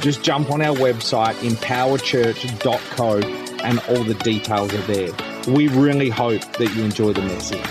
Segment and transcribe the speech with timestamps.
[0.00, 3.18] just jump on our website, empowerchurch.co,
[3.64, 5.10] and all the details are there.
[5.48, 7.64] We really hope that you enjoy the message.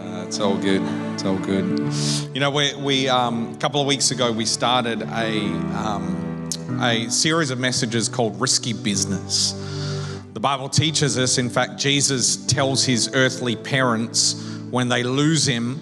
[0.00, 0.82] Uh, it's all good.
[1.12, 1.92] It's all good.
[2.34, 5.40] You know, we, we um, a couple of weeks ago we started a
[5.76, 6.48] um,
[6.80, 9.52] a series of messages called "Risky Business."
[10.32, 11.38] The Bible teaches us.
[11.38, 14.40] In fact, Jesus tells his earthly parents
[14.70, 15.80] when they lose him,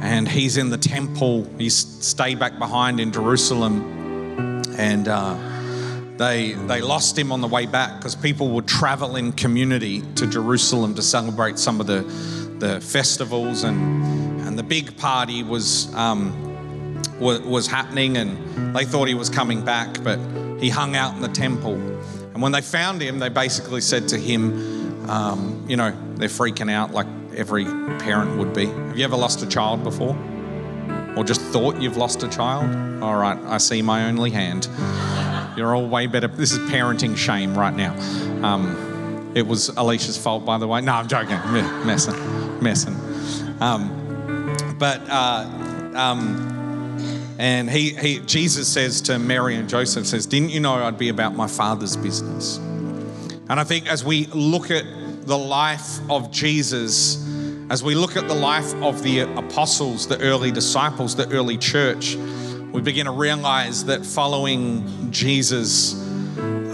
[0.00, 1.48] and he's in the temple.
[1.58, 3.99] He's stayed back behind in Jerusalem
[4.80, 5.36] and uh,
[6.16, 10.26] they they lost him on the way back because people would travel in community to
[10.26, 12.00] Jerusalem to celebrate some of the
[12.58, 13.78] the festivals and
[14.46, 16.32] and the big party was um,
[17.20, 20.18] was, was happening and they thought he was coming back, but
[20.58, 21.74] he hung out in the temple.
[22.32, 26.70] And when they found him, they basically said to him, um, you know, they're freaking
[26.72, 28.66] out like every parent would be.
[28.66, 30.16] Have you ever lost a child before?
[31.16, 33.02] Or just thought you've lost a child?
[33.02, 34.68] All right, I see my only hand.
[35.56, 36.28] You're all way better.
[36.28, 37.94] This is parenting shame right now.
[38.46, 40.80] Um, it was Alicia's fault, by the way.
[40.80, 41.38] No, I'm joking.
[41.86, 42.94] Messing, messing.
[43.60, 50.50] Um, but uh, um, and he, he, Jesus says to Mary and Joseph, says, "Didn't
[50.50, 52.58] you know I'd be about my Father's business?"
[53.48, 54.84] And I think as we look at
[55.26, 57.16] the life of Jesus
[57.70, 62.16] as we look at the life of the apostles, the early disciples, the early church,
[62.72, 65.94] we begin to realize that following Jesus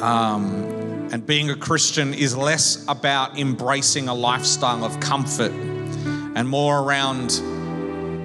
[0.01, 0.65] um,
[1.13, 7.43] and being a Christian is less about embracing a lifestyle of comfort and more around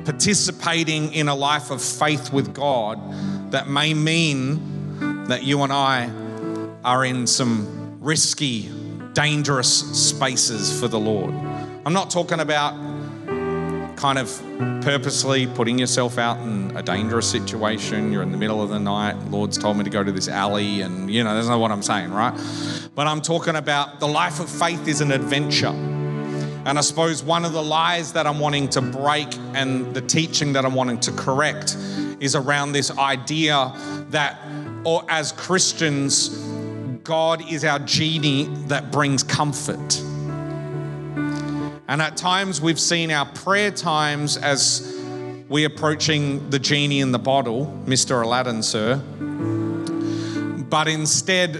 [0.05, 2.97] participating in a life of faith with God
[3.51, 6.09] that may mean that you and I
[6.85, 8.71] are in some risky,
[9.11, 11.50] dangerous spaces for the Lord.
[11.83, 12.75] I'm not talking about
[13.95, 14.29] kind of
[14.83, 18.11] purposely putting yourself out in a dangerous situation.
[18.11, 19.17] You're in the middle of the night.
[19.31, 21.81] Lord's told me to go to this alley, and you know, that's not what I'm
[21.81, 22.39] saying, right?
[22.93, 25.73] But I'm talking about the life of faith is an adventure.
[26.65, 30.53] And I suppose one of the lies that I'm wanting to break and the teaching
[30.53, 31.75] that I'm wanting to correct
[32.19, 33.73] is around this idea
[34.09, 34.37] that,
[34.83, 36.29] or as Christians,
[37.03, 39.99] God is our genie that brings comfort.
[41.91, 44.97] And at times we've seen our prayer times as
[45.49, 48.23] we approaching the genie in the bottle, Mr.
[48.23, 48.95] Aladdin, sir.
[50.69, 51.57] But instead,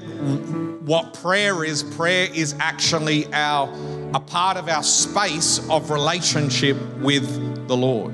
[0.88, 3.68] what prayer is, prayer is actually our
[4.14, 8.14] a part of our space of relationship with the Lord.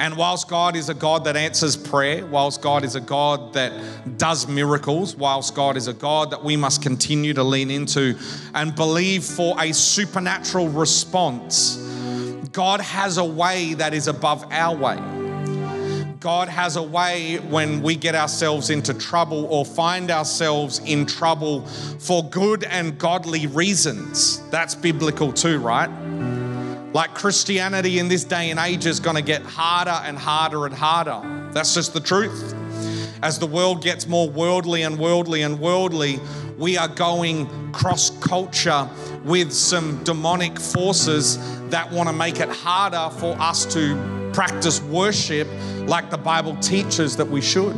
[0.00, 3.70] And whilst God is a God that answers prayer, whilst God is a God that
[4.16, 8.16] does miracles, whilst God is a God that we must continue to lean into
[8.54, 11.76] and believe for a supernatural response,
[12.50, 14.96] God has a way that is above our way.
[16.18, 21.66] God has a way when we get ourselves into trouble or find ourselves in trouble
[21.66, 24.40] for good and godly reasons.
[24.48, 25.90] That's biblical too, right?
[26.92, 30.74] Like Christianity in this day and age is going to get harder and harder and
[30.74, 31.50] harder.
[31.52, 32.54] That's just the truth.
[33.22, 36.18] As the world gets more worldly and worldly and worldly,
[36.58, 38.88] we are going cross culture
[39.24, 45.46] with some demonic forces that want to make it harder for us to practice worship
[45.86, 47.76] like the Bible teaches that we should.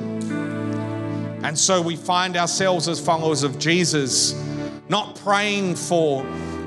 [1.45, 4.35] And so we find ourselves as followers of Jesus
[4.89, 6.25] not praying for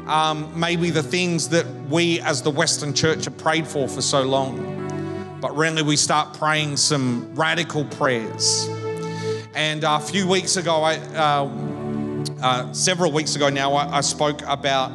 [0.07, 4.23] um, maybe the things that we as the Western church have prayed for for so
[4.23, 5.39] long.
[5.41, 8.67] But really, we start praying some radical prayers.
[9.53, 11.49] And a few weeks ago, I, uh,
[12.41, 14.91] uh, several weeks ago now, I, I spoke about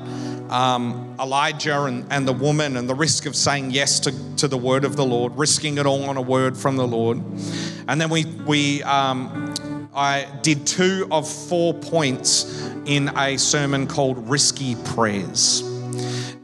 [0.51, 4.59] um, Elijah and, and the woman and the risk of saying yes to, to the
[4.59, 7.23] word of the Lord, risking it all on a word from the Lord.
[7.89, 9.50] And then we, we um,
[9.95, 15.63] I did two of four points in a sermon called Risky Prayers.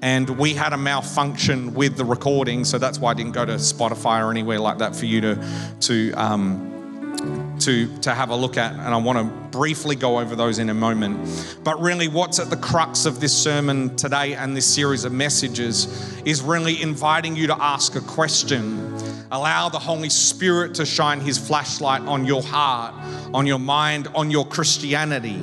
[0.03, 3.55] And we had a malfunction with the recording, so that's why I didn't go to
[3.55, 5.49] Spotify or anywhere like that for you to,
[5.81, 8.73] to, um, to, to have a look at.
[8.73, 9.25] And I want to
[9.57, 11.57] briefly go over those in a moment.
[11.63, 16.21] But really, what's at the crux of this sermon today and this series of messages
[16.25, 18.93] is really inviting you to ask a question
[19.31, 22.95] Allow the Holy Spirit to shine His flashlight on your heart,
[23.35, 25.41] on your mind, on your Christianity.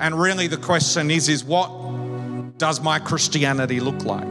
[0.00, 1.68] And really, the question is, is what
[2.58, 4.26] does my Christianity look like?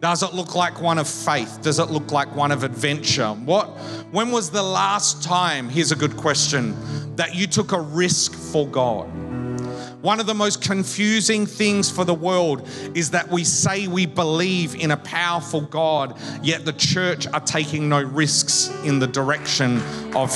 [0.00, 1.60] Does it look like one of faith?
[1.60, 3.30] Does it look like one of adventure?
[3.30, 3.66] What
[4.12, 6.74] when was the last time, here's a good question,
[7.16, 9.10] that you took a risk for God?
[10.02, 14.74] One of the most confusing things for the world is that we say we believe
[14.74, 19.76] in a powerful God, yet the church are taking no risks in the direction
[20.14, 20.34] of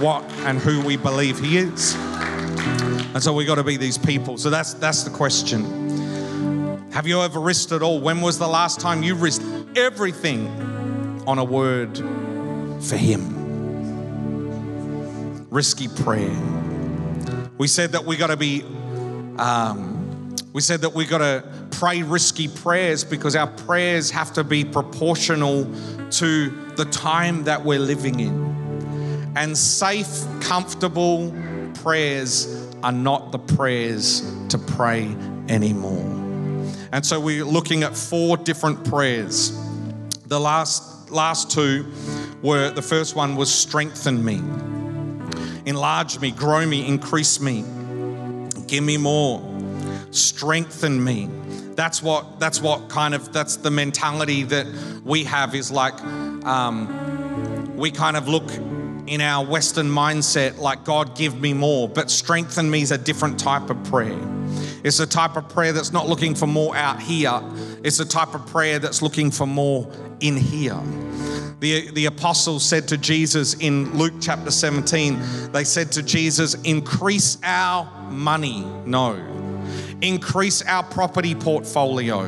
[0.00, 1.94] what and who we believe He is.
[3.14, 4.36] And so we got to be these people.
[4.36, 6.90] So that's that's the question.
[6.90, 8.00] Have you ever risked it all?
[8.00, 9.44] When was the last time you risked
[9.76, 10.48] everything
[11.26, 11.98] on a word
[12.82, 13.38] for Him?
[15.50, 16.61] Risky prayer.
[17.62, 18.64] We said that we got to be,
[19.38, 24.42] um, we said that we got to pray risky prayers because our prayers have to
[24.42, 25.72] be proportional
[26.10, 29.32] to the time that we're living in.
[29.36, 31.32] And safe, comfortable
[31.74, 32.48] prayers
[32.82, 35.14] are not the prayers to pray
[35.48, 36.02] anymore.
[36.90, 39.56] And so we're looking at four different prayers.
[40.26, 41.92] The last last two
[42.42, 44.40] were the first one was strengthen me
[45.66, 47.64] enlarge me, grow me, increase me,
[48.66, 49.40] give me more,
[50.10, 51.28] strengthen me.
[51.74, 54.66] That's what that's what kind of that's the mentality that
[55.04, 55.98] we have is like
[56.44, 58.50] um, we kind of look
[59.06, 63.38] in our Western mindset like God give me more, but strengthen me is a different
[63.38, 64.18] type of prayer.
[64.84, 67.40] It's a type of prayer that's not looking for more out here.
[67.84, 70.80] It's a type of prayer that's looking for more in here.
[71.62, 77.38] The, the apostles said to Jesus in Luke chapter 17, they said to Jesus, increase
[77.44, 78.64] our money.
[78.84, 79.14] No.
[80.00, 82.24] Increase our property portfolio.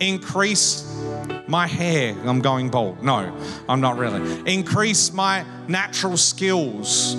[0.00, 0.84] Increase
[1.48, 2.14] my hair.
[2.26, 3.02] I'm going bald.
[3.02, 3.34] No,
[3.70, 4.20] I'm not really.
[4.44, 7.14] Increase my natural skills.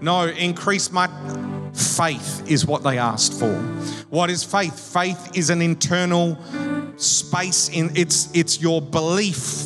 [0.00, 1.06] No, increase my
[1.72, 3.54] faith, is what they asked for.
[4.10, 4.92] What is faith?
[4.92, 6.36] Faith is an internal
[6.96, 9.64] space in it's it's your belief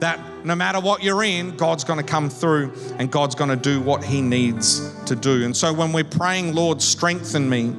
[0.00, 3.56] that no matter what you're in, God's going to come through and God's going to
[3.56, 5.44] do what He needs to do.
[5.44, 7.74] And so when we're praying, Lord, strengthen me,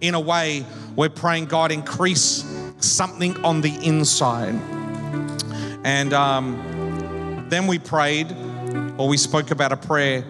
[0.00, 0.66] in a way,
[0.96, 2.44] we're praying, God, increase
[2.78, 4.54] something on the inside.
[5.82, 8.30] And um, then we prayed,
[8.98, 10.24] or we spoke about a prayer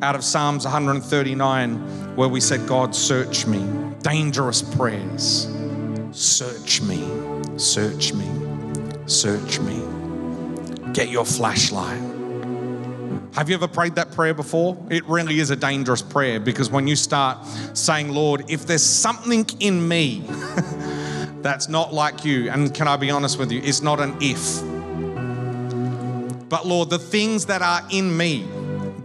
[0.00, 3.64] out of Psalms 139 where we said, God, search me.
[4.02, 5.48] Dangerous prayers.
[6.12, 7.04] Search me,
[7.58, 8.28] search me,
[9.06, 9.82] search me.
[10.92, 12.00] Get your flashlight.
[13.34, 14.76] Have you ever prayed that prayer before?
[14.90, 17.44] It really is a dangerous prayer because when you start
[17.74, 20.24] saying, Lord, if there's something in me
[21.42, 24.60] that's not like you, and can I be honest with you, it's not an if.
[26.48, 28.46] But Lord, the things that are in me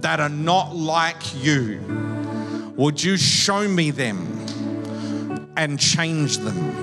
[0.01, 1.79] that are not like you,
[2.75, 4.39] would you show me them
[5.57, 6.82] and change them?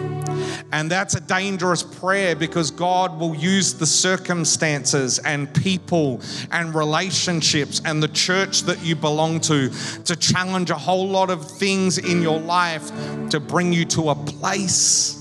[0.73, 6.21] And that's a dangerous prayer because God will use the circumstances and people
[6.53, 9.71] and relationships and the church that you belong to
[10.05, 12.91] to challenge a whole lot of things in your life
[13.31, 15.17] to bring you to a place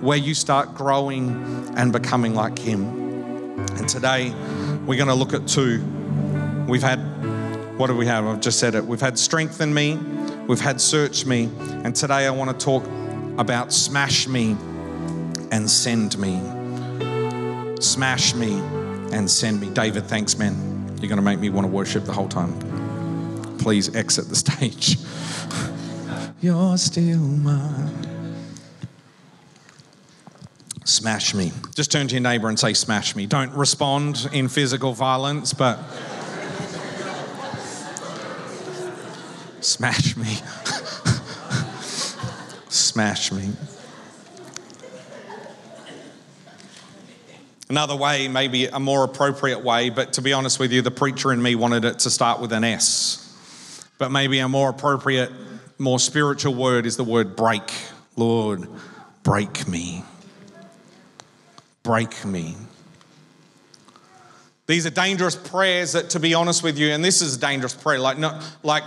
[0.00, 1.30] where you start growing
[1.76, 2.84] and becoming like Him.
[3.76, 4.30] And today
[4.86, 5.82] we're going to look at two.
[6.68, 6.98] We've had,
[7.78, 8.26] what do we have?
[8.26, 8.84] I've just said it.
[8.84, 9.96] We've had strengthen me,
[10.46, 11.50] we've had search me,
[11.84, 12.84] and today I want to talk
[13.38, 14.56] about smash me
[15.50, 16.40] and send me.
[17.80, 18.58] Smash me
[19.12, 19.70] and send me.
[19.70, 20.54] David, thanks, man.
[21.00, 22.58] You're going to make me want to worship the whole time.
[23.58, 24.98] Please exit the stage.
[26.40, 28.00] You're still mine.
[30.84, 31.52] Smash me.
[31.74, 33.26] Just turn to your neighbor and say, Smash me.
[33.26, 35.78] Don't respond in physical violence, but
[39.60, 40.38] smash me.
[42.90, 43.48] Smash me.
[47.68, 51.32] Another way, maybe a more appropriate way, but to be honest with you, the preacher
[51.32, 53.86] in me wanted it to start with an S.
[53.96, 55.30] But maybe a more appropriate,
[55.78, 57.70] more spiritual word is the word break.
[58.16, 58.68] Lord,
[59.22, 60.02] break me.
[61.84, 62.56] Break me.
[64.66, 67.74] These are dangerous prayers that, to be honest with you, and this is a dangerous
[67.74, 68.00] prayer.
[68.00, 68.82] Like, no, like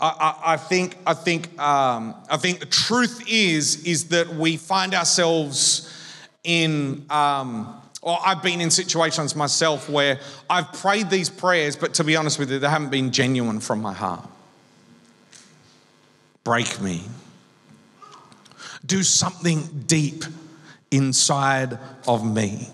[0.00, 4.94] I, I, think, I think, um, I think the truth is, is that we find
[4.94, 5.92] ourselves
[6.44, 7.04] in.
[7.10, 12.14] Um, or I've been in situations myself where I've prayed these prayers, but to be
[12.14, 14.26] honest with you, they haven't been genuine from my heart.
[16.44, 17.02] Break me.
[18.86, 20.24] Do something deep
[20.92, 22.68] inside of me.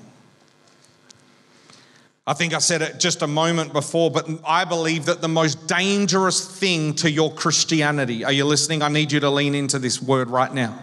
[2.26, 5.68] I think I said it just a moment before, but I believe that the most
[5.68, 8.80] dangerous thing to your Christianity, are you listening?
[8.82, 10.78] I need you to lean into this word right now.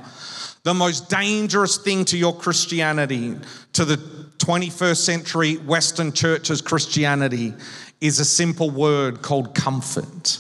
[0.64, 3.36] The most dangerous thing to your Christianity,
[3.74, 3.98] to the
[4.38, 7.56] 21st century Western church's Christianity,
[8.00, 10.38] is a simple word called comfort.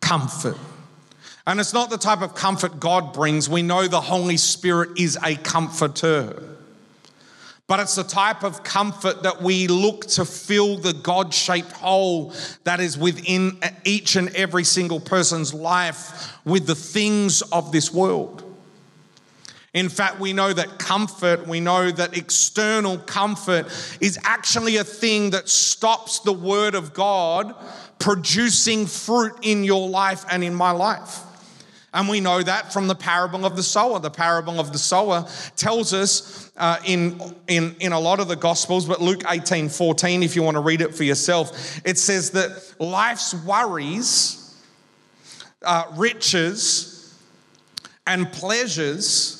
[0.00, 0.56] Comfort.
[1.46, 3.46] And it's not the type of comfort God brings.
[3.50, 6.57] We know the Holy Spirit is a comforter.
[7.68, 12.32] But it's the type of comfort that we look to fill the God shaped hole
[12.64, 18.42] that is within each and every single person's life with the things of this world.
[19.74, 23.66] In fact, we know that comfort, we know that external comfort
[24.00, 27.54] is actually a thing that stops the Word of God
[27.98, 31.20] producing fruit in your life and in my life.
[31.94, 33.98] And we know that from the parable of the sower.
[33.98, 35.26] The parable of the sower
[35.56, 40.22] tells us uh, in, in, in a lot of the Gospels, but Luke 18 14,
[40.22, 44.56] if you want to read it for yourself, it says that life's worries,
[45.62, 47.18] uh, riches,
[48.06, 49.38] and pleasures,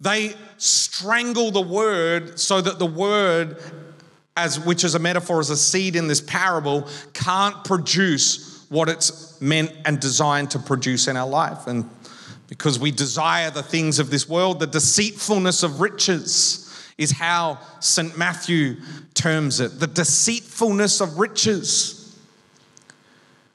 [0.00, 3.58] they strangle the word so that the word,
[4.36, 9.40] as which is a metaphor as a seed in this parable, can't produce what it's
[9.40, 11.66] meant and designed to produce in our life.
[11.66, 11.88] And
[12.48, 16.60] because we desire the things of this world, the deceitfulness of riches
[16.98, 18.18] is how St.
[18.18, 18.76] Matthew
[19.14, 22.00] terms it the deceitfulness of riches.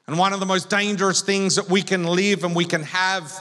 [0.07, 3.31] And one of the most dangerous things that we can live and we can have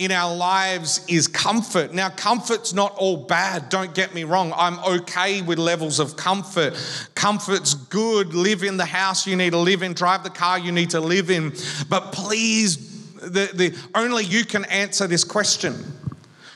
[0.00, 1.92] in our lives is comfort.
[1.92, 4.54] Now, comfort's not all bad, don't get me wrong.
[4.56, 6.72] I'm okay with levels of comfort.
[7.14, 8.32] Comfort's good.
[8.32, 11.00] Live in the house you need to live in, drive the car you need to
[11.00, 11.52] live in.
[11.90, 15.74] But please, the, the, only you can answer this question.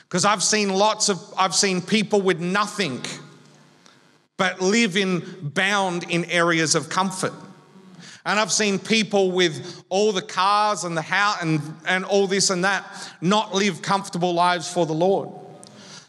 [0.09, 3.05] Because I've seen lots of, I've seen people with nothing,
[4.37, 7.33] but live in bound in areas of comfort.
[8.25, 12.49] And I've seen people with all the cars and the house and, and all this
[12.49, 15.29] and that not live comfortable lives for the Lord.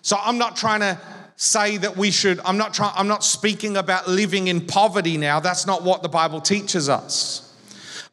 [0.00, 0.98] So I'm not trying to
[1.36, 5.40] say that we should, I'm not trying, I'm not speaking about living in poverty now.
[5.40, 7.42] That's not what the Bible teaches us.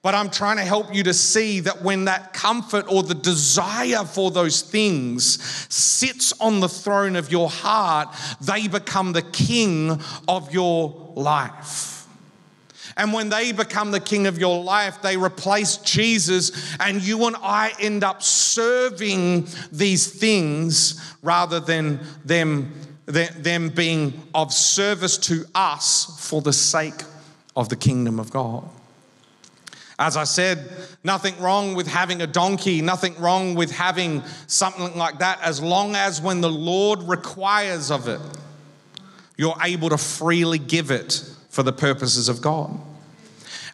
[0.01, 4.03] But I'm trying to help you to see that when that comfort or the desire
[4.03, 5.41] for those things
[5.73, 11.92] sits on the throne of your heart, they become the king of your life.
[12.95, 17.35] And when they become the king of your life, they replace Jesus, and you and
[17.41, 22.73] I end up serving these things rather than them,
[23.05, 27.03] them being of service to us for the sake
[27.55, 28.67] of the kingdom of God.
[29.99, 30.71] As I said,
[31.03, 35.95] nothing wrong with having a donkey, nothing wrong with having something like that, as long
[35.95, 38.19] as when the Lord requires of it,
[39.37, 41.23] you're able to freely give it
[41.53, 42.71] for the purposes of God.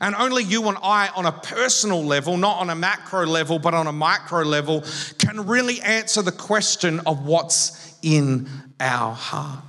[0.01, 3.73] And only you and I, on a personal level, not on a macro level, but
[3.73, 4.83] on a micro level,
[5.17, 8.49] can really answer the question of what's in
[8.81, 9.63] our heart.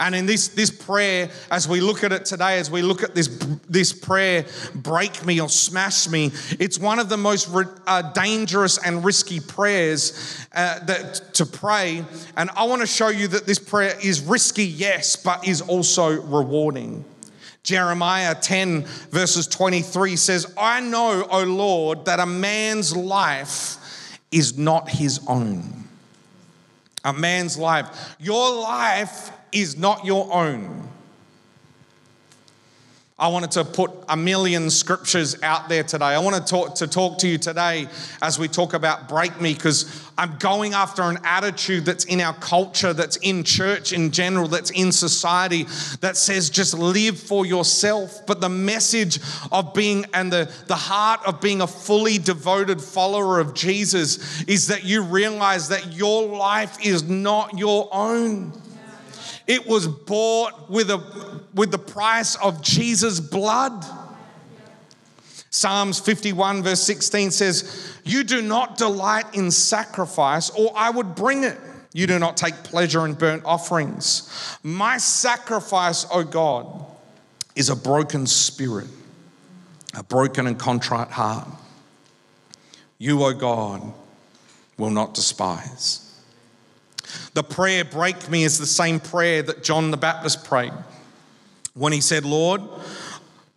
[0.00, 3.14] And in this, this prayer, as we look at it today, as we look at
[3.14, 3.28] this,
[3.68, 7.50] this prayer, break me or smash me, it's one of the most
[7.86, 12.02] uh, dangerous and risky prayers uh, that, to pray.
[12.38, 16.18] And I want to show you that this prayer is risky, yes, but is also
[16.22, 17.04] rewarding.
[17.62, 24.88] Jeremiah 10, verses 23 says, I know, O Lord, that a man's life is not
[24.88, 25.84] his own.
[27.04, 28.16] A man's life.
[28.18, 30.90] Your life is not your own.
[33.20, 36.06] I wanted to put a million scriptures out there today.
[36.06, 37.86] I want to talk to talk to you today
[38.22, 42.32] as we talk about break me because I'm going after an attitude that's in our
[42.32, 45.64] culture, that's in church in general, that's in society
[46.00, 48.26] that says just live for yourself.
[48.26, 49.18] But the message
[49.52, 54.68] of being and the, the heart of being a fully devoted follower of Jesus is
[54.68, 58.59] that you realize that your life is not your own.
[59.46, 63.84] It was bought with, a, with the price of Jesus' blood.
[65.50, 71.42] Psalms 51, verse 16 says, You do not delight in sacrifice, or I would bring
[71.42, 71.58] it.
[71.92, 74.58] You do not take pleasure in burnt offerings.
[74.62, 76.86] My sacrifice, O God,
[77.56, 78.86] is a broken spirit,
[79.94, 81.48] a broken and contrite heart.
[82.98, 83.92] You, O God,
[84.78, 86.09] will not despise.
[87.34, 90.72] The prayer, break me, is the same prayer that John the Baptist prayed
[91.74, 92.62] when he said, Lord,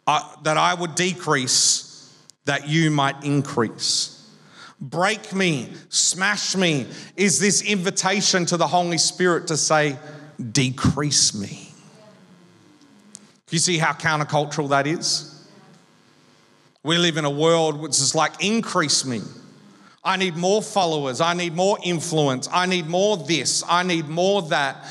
[0.05, 2.13] that I would decrease,
[2.45, 4.27] that you might increase.
[4.83, 9.97] break me, smash me, is this invitation to the Holy Spirit to say,
[10.51, 11.69] decrease me.
[13.49, 15.29] You see how countercultural that is?
[16.83, 19.21] We live in a world which is like, increase me.
[20.05, 21.21] I need more followers.
[21.21, 22.49] I need more influence.
[22.51, 23.63] I need more this.
[23.67, 24.85] I need more that.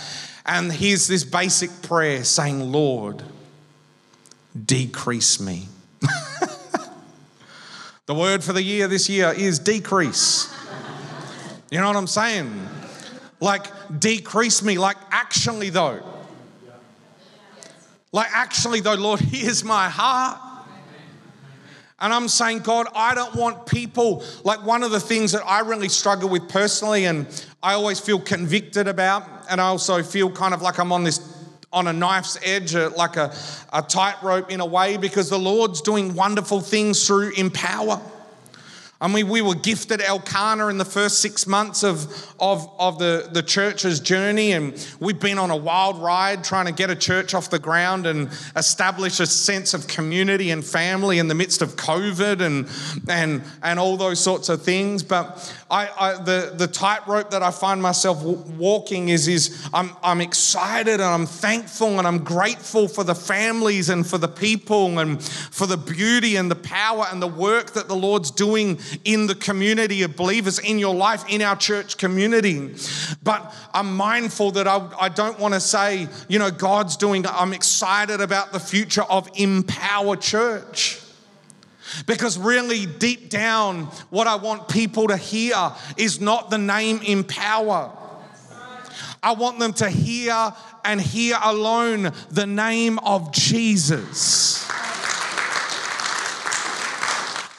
[0.46, 3.22] And here's this basic prayer saying, Lord,
[4.64, 5.68] decrease me.
[8.06, 10.52] the word for the year this year is decrease.
[11.70, 12.68] You know what I'm saying?
[13.38, 13.66] Like,
[13.98, 14.78] decrease me.
[14.78, 16.00] Like, actually, though.
[18.12, 20.51] Like, actually, though, Lord, here's my heart.
[22.02, 25.60] And I'm saying, God, I don't want people, like one of the things that I
[25.60, 27.26] really struggle with personally, and
[27.62, 31.20] I always feel convicted about, and I also feel kind of like I'm on this
[31.72, 33.34] on a knife's edge, uh, like a,
[33.72, 37.98] a tightrope in a way, because the Lord's doing wonderful things through Empower.
[39.02, 42.06] I mean, we were gifted Elkanah in the first six months of,
[42.38, 46.72] of, of the, the church's journey, and we've been on a wild ride trying to
[46.72, 51.26] get a church off the ground and establish a sense of community and family in
[51.26, 52.68] the midst of COVID and,
[53.08, 55.02] and, and all those sorts of things.
[55.02, 60.20] But I, I the, the tightrope that I find myself walking is, is I'm, I'm
[60.20, 65.22] excited and I'm thankful and I'm grateful for the families and for the people and
[65.22, 69.34] for the beauty and the power and the work that the Lord's doing in the
[69.34, 72.74] community of believers, in your life, in our church community.
[73.22, 77.54] But I'm mindful that I, I don't want to say, you know, God's doing, I'm
[77.54, 81.01] excited about the future of Empower Church.
[82.06, 87.90] Because really, deep down, what I want people to hear is not the name Empower.
[89.22, 90.52] I want them to hear
[90.84, 94.68] and hear alone the name of Jesus.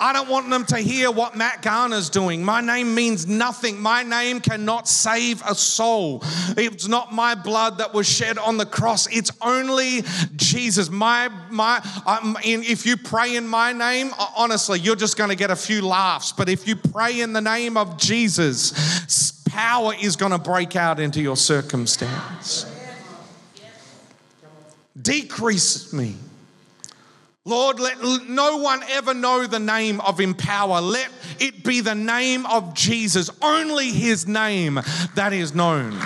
[0.04, 2.44] I don't want them to hear what Matt Garner's doing.
[2.44, 3.80] My name means nothing.
[3.80, 6.20] My name cannot save a soul.
[6.58, 9.08] It's not my blood that was shed on the cross.
[9.08, 10.02] It's only
[10.36, 10.90] Jesus.
[10.90, 11.80] My my.
[12.06, 15.56] Um, in, if you pray in my name, honestly, you're just going to get a
[15.56, 16.34] few laughs.
[16.34, 21.00] But if you pray in the name of Jesus, power is going to break out
[21.00, 22.66] into your circumstance.
[25.02, 26.18] Decrease me.
[27.46, 30.80] Lord, let no one ever know the name of Empower.
[30.80, 31.10] Let
[31.42, 34.80] it be the name of Jesus, only his name
[35.16, 36.00] that is known.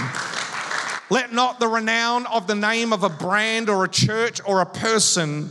[1.11, 4.65] Let not the renown of the name of a brand or a church or a
[4.65, 5.47] person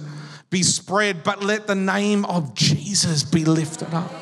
[0.51, 4.12] be spread, but let the name of Jesus be lifted up.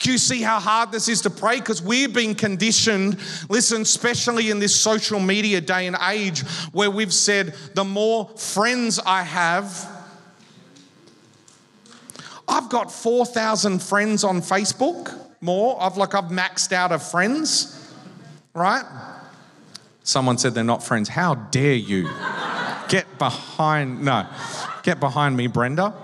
[0.00, 1.60] Do you see how hard this is to pray?
[1.60, 3.18] Because we're being conditioned,
[3.48, 6.42] listen, especially in this social media day and age
[6.72, 9.92] where we've said, the more friends I have,
[12.46, 15.80] I've got 4,000 friends on Facebook, more.
[15.80, 17.92] I've like I've maxed out of friends,
[18.54, 18.84] right?
[20.02, 21.08] Someone said they're not friends.
[21.08, 22.08] How dare you?
[22.88, 24.26] Get behind, no,
[24.82, 25.94] get behind me, Brenda.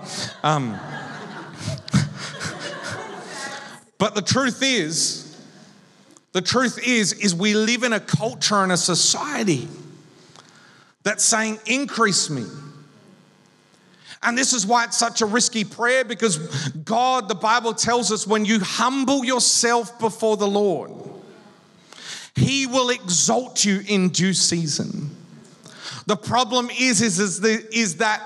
[0.43, 0.71] Um,
[3.99, 5.37] but the truth is,
[6.31, 9.67] the truth is, is we live in a culture and a society
[11.03, 12.45] that's saying, increase me.
[14.23, 16.37] And this is why it's such a risky prayer because
[16.85, 20.91] God, the Bible tells us, when you humble yourself before the Lord,
[22.35, 25.09] He will exalt you in due season.
[26.05, 28.21] The problem is, is, is, the, is that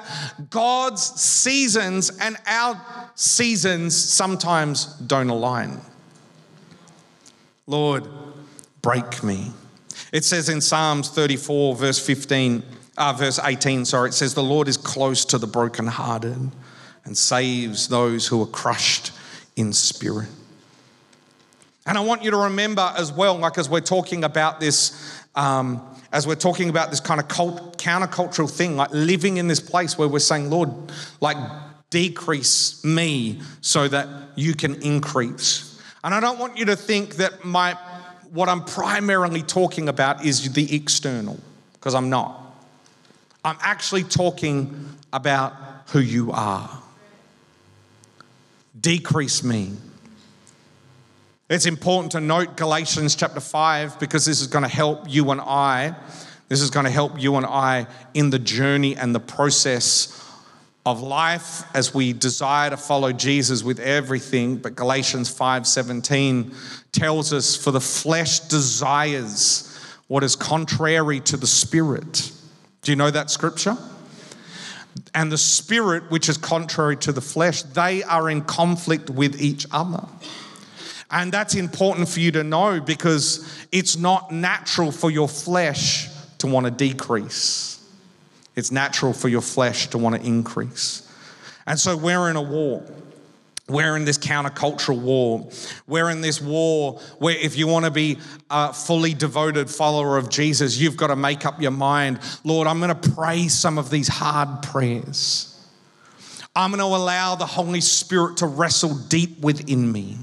[0.49, 2.81] God's seasons and our
[3.15, 5.79] seasons sometimes don't align.
[7.67, 8.07] Lord,
[8.81, 9.51] break me.
[10.11, 12.63] It says in Psalms 34, verse 15,
[12.97, 16.51] uh, verse 18, sorry, it says, The Lord is close to the brokenhearted
[17.05, 19.11] and saves those who are crushed
[19.55, 20.29] in spirit.
[21.85, 25.81] And I want you to remember as well, like as we're talking about this, um,
[26.11, 29.97] as we're talking about this kind of cult, countercultural thing, like living in this place
[29.97, 30.71] where we're saying, Lord,
[31.21, 31.37] like
[31.91, 35.79] decrease me so that you can increase.
[36.03, 37.77] And I don't want you to think that my
[38.31, 41.39] what I'm primarily talking about is the external,
[41.73, 42.44] because I'm not.
[43.45, 45.53] I'm actually talking about
[45.89, 46.67] who you are.
[48.81, 49.71] Decrease me.
[51.47, 55.39] It's important to note Galatians chapter 5 because this is going to help you and
[55.39, 55.95] I.
[56.49, 60.19] This is going to help you and I in the journey and the process
[60.83, 64.57] of life as we desire to follow Jesus with everything.
[64.57, 66.51] But Galatians 5:17
[66.91, 69.71] tells us for the flesh desires
[70.07, 72.31] what is contrary to the spirit
[72.85, 73.75] do you know that scripture?
[75.15, 79.65] And the spirit, which is contrary to the flesh, they are in conflict with each
[79.71, 80.05] other.
[81.09, 86.47] And that's important for you to know because it's not natural for your flesh to
[86.47, 87.83] want to decrease.
[88.55, 91.11] It's natural for your flesh to want to increase.
[91.65, 92.83] And so we're in a war.
[93.67, 95.49] We're in this countercultural war.
[95.87, 98.19] We're in this war where if you want to be
[98.51, 102.79] a fully devoted follower of Jesus, you've got to make up your mind Lord, I'm
[102.79, 105.51] going to pray some of these hard prayers.
[106.55, 110.17] I'm going to allow the Holy Spirit to wrestle deep within me.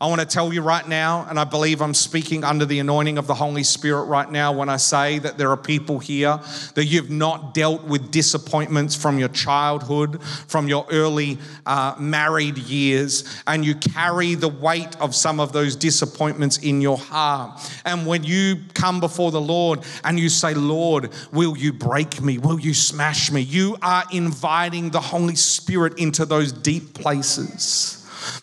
[0.00, 3.18] I want to tell you right now, and I believe I'm speaking under the anointing
[3.18, 6.38] of the Holy Spirit right now when I say that there are people here
[6.74, 13.42] that you've not dealt with disappointments from your childhood, from your early uh, married years,
[13.48, 17.60] and you carry the weight of some of those disappointments in your heart.
[17.84, 22.38] And when you come before the Lord and you say, Lord, will you break me?
[22.38, 23.40] Will you smash me?
[23.40, 27.96] You are inviting the Holy Spirit into those deep places.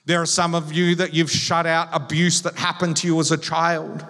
[0.06, 3.32] There are some of you that you've shut out abuse that happened to you as
[3.32, 4.06] a child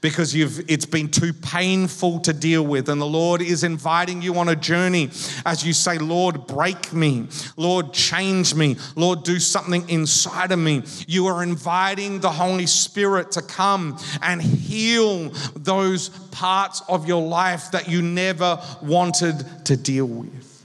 [0.00, 2.88] because you've it's been too painful to deal with.
[2.88, 5.10] And the Lord is inviting you on a journey
[5.44, 7.28] as you say Lord break me.
[7.56, 8.76] Lord change me.
[8.96, 10.82] Lord do something inside of me.
[11.06, 17.70] You are inviting the Holy Spirit to come and heal those parts of your life
[17.72, 20.64] that you never wanted to deal with.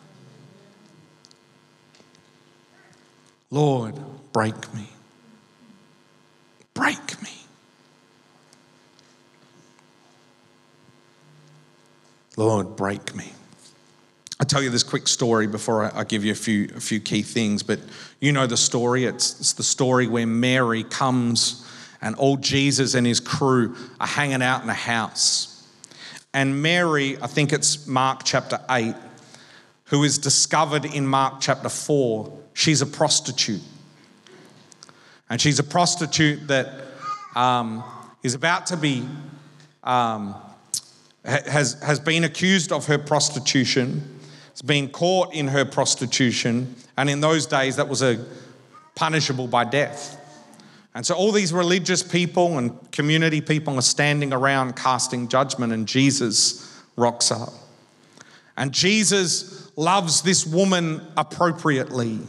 [3.50, 3.96] Lord
[4.38, 4.88] break me.
[6.76, 7.32] Break me.
[12.36, 13.32] Lord, break me.
[14.40, 17.24] I'll tell you this quick story before I, give you a few, a few key
[17.24, 17.80] things, but
[18.20, 19.06] you know the story.
[19.06, 21.68] It's, it's the story where Mary comes
[22.00, 25.68] and old Jesus and his crew are hanging out in a house.
[26.36, 28.94] And Mary, I think it's Mark chapter 8,
[29.86, 33.64] who is discovered in Mark chapter 4, she's a prostitute.
[35.30, 36.70] And she's a prostitute that
[37.36, 37.84] um,
[38.24, 39.06] is about to be,
[39.84, 40.36] um,
[41.26, 44.20] has, has been accused of her prostitution,
[44.52, 48.24] has been caught in her prostitution, and in those days that was a
[48.96, 50.16] punishable by death.
[50.96, 55.88] And so all these religious people and community people are standing around casting judgment, and
[55.88, 57.54] Jesus rocks up.
[58.56, 62.20] And Jesus loves this woman appropriately.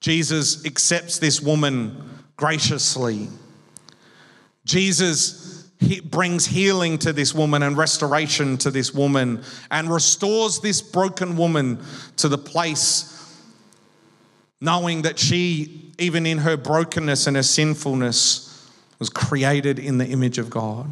[0.00, 3.28] Jesus accepts this woman graciously.
[4.64, 5.68] Jesus
[6.04, 11.78] brings healing to this woman and restoration to this woman and restores this broken woman
[12.16, 13.14] to the place
[14.60, 18.44] knowing that she, even in her brokenness and her sinfulness,
[18.98, 20.90] was created in the image of God.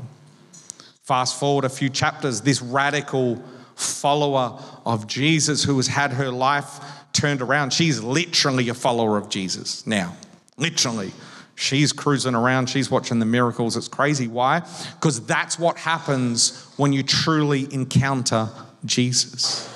[1.03, 3.43] Fast forward a few chapters, this radical
[3.75, 6.81] follower of Jesus who has had her life
[7.17, 7.73] turned around.
[7.73, 10.15] She's literally a follower of Jesus now.
[10.57, 11.13] Literally.
[11.57, 13.77] She's cruising around, she's watching the miracles.
[13.79, 14.29] It's crazy.
[14.29, 14.61] Why?
[14.95, 18.51] Because that's what happens when you truly encounter
[18.85, 19.73] Jesus.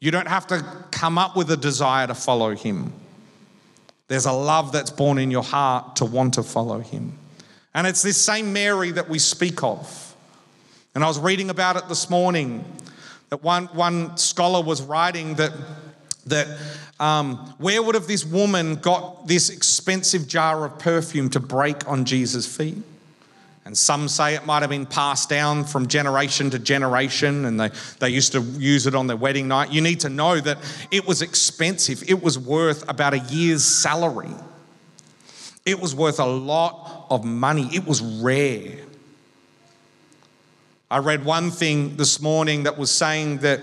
[0.00, 2.92] You don't have to come up with a desire to follow him.
[4.08, 7.16] There's a love that's born in your heart to want to follow him.
[7.74, 10.16] And it's this same Mary that we speak of.
[10.94, 12.64] And I was reading about it this morning
[13.30, 15.52] that one, one scholar was writing that
[16.26, 16.46] that
[17.00, 22.04] um, where would have this woman got this expensive jar of perfume to break on
[22.04, 22.78] Jesus' feet?
[23.66, 27.70] And some say it might have been passed down from generation to generation, and they,
[27.98, 29.72] they used to use it on their wedding night.
[29.72, 30.58] You need to know that
[30.90, 32.04] it was expensive.
[32.08, 34.34] It was worth about a year's salary.
[35.64, 37.70] It was worth a lot of money.
[37.72, 38.84] It was rare.
[40.90, 43.62] I read one thing this morning that was saying that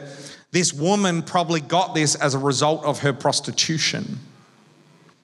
[0.51, 4.19] this woman probably got this as a result of her prostitution.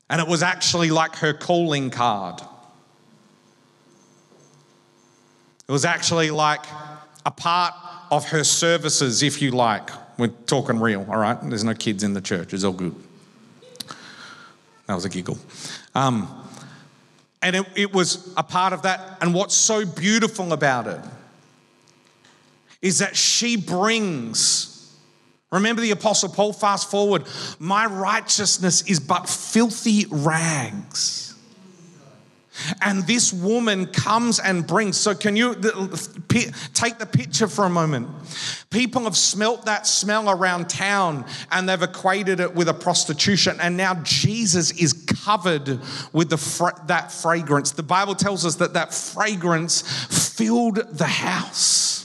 [0.10, 2.42] And it was actually like her calling card.
[5.68, 6.66] It was actually like
[7.26, 7.74] a part
[8.10, 9.90] of her services, if you like.
[10.18, 11.38] We're talking real, all right?
[11.44, 12.96] There's no kids in the church, it's all good.
[14.86, 15.38] That was a giggle.
[15.94, 16.46] Um,
[17.42, 19.18] and it, it was a part of that.
[19.20, 21.02] And what's so beautiful about it
[22.82, 24.77] is that she brings
[25.52, 27.24] Remember the Apostle Paul, fast forward,
[27.58, 31.28] my righteousness is but filthy rags.
[32.82, 34.98] And this woman comes and brings.
[34.98, 35.54] So, can you
[36.74, 38.10] take the picture for a moment?
[38.72, 43.58] People have smelt that smell around town and they've equated it with a prostitution.
[43.62, 45.80] And now Jesus is covered
[46.14, 47.72] with the, that fragrance.
[47.72, 49.82] The Bible tells us that that fragrance
[50.36, 51.97] filled the house.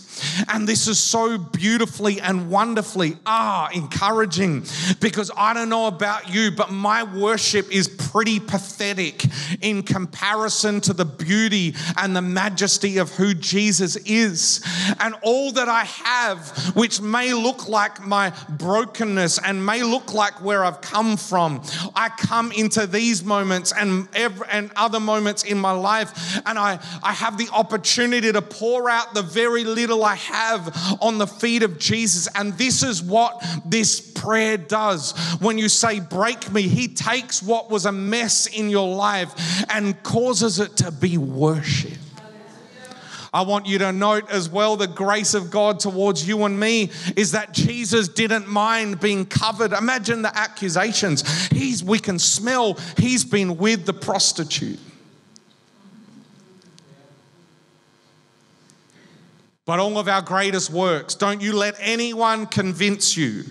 [0.48, 4.64] And this is so beautifully and wonderfully, ah, encouraging
[5.00, 9.24] because I don't know about you, but my worship is pretty pathetic
[9.60, 14.62] in comparison to the beauty and the majesty of who Jesus is.
[15.00, 20.42] And all that I have, which may look like my brokenness and may look like
[20.42, 21.62] where I've come from,
[21.94, 26.78] I come into these moments and, every, and other moments in my life, and I,
[27.02, 31.62] I have the opportunity to pour out the very little I have on the feet
[31.62, 32.28] of Jesus.
[32.34, 35.12] And this is what this prayer does.
[35.40, 40.00] When you say, Break me, He takes what was a mess in your life and
[40.02, 41.98] causes it to be worship.
[43.32, 46.90] I want you to note as well the grace of God towards you and me
[47.16, 49.72] is that Jesus didn't mind being covered.
[49.72, 51.46] Imagine the accusations.
[51.46, 54.78] He's we can smell he's been with the prostitute.
[59.72, 63.44] But all of our greatest works, don't you let anyone convince you.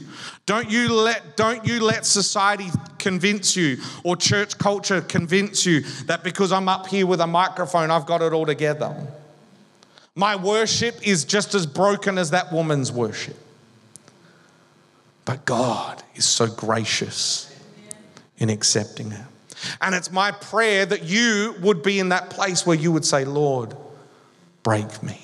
[0.46, 2.68] Don't you let don't you let society
[3.00, 7.90] convince you or church culture convince you that because I'm up here with a microphone
[7.90, 8.96] I've got it all together.
[10.14, 13.38] My worship is just as broken as that woman's worship.
[15.26, 17.52] But God is so gracious
[18.38, 19.26] in accepting it.
[19.82, 23.26] And it's my prayer that you would be in that place where you would say,
[23.26, 23.76] Lord,
[24.62, 25.20] break me.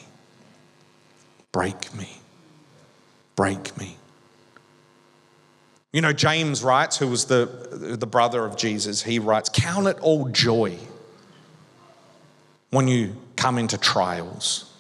[1.52, 2.10] Break me.
[3.36, 3.98] Break me.
[5.92, 10.00] You know, James writes, who was the, the brother of Jesus, he writes, Count it
[10.00, 10.78] all joy
[12.70, 14.72] when you come into trials.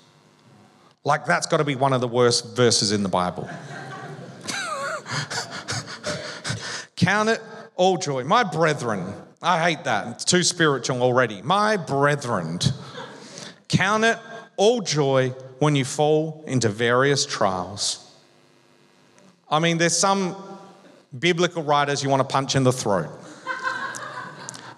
[1.04, 3.46] Like, that's got to be one of the worst verses in the Bible.
[6.98, 7.42] Count it
[7.78, 8.26] all joy.
[8.26, 10.08] My brethren, I hate that.
[10.08, 11.42] It's too spiritual already.
[11.42, 12.60] My brethren,
[13.68, 14.18] count it
[14.58, 18.04] all joy when you fall into various trials.
[19.50, 20.36] I mean, there's some
[21.18, 23.10] biblical writers you want to punch in the throat.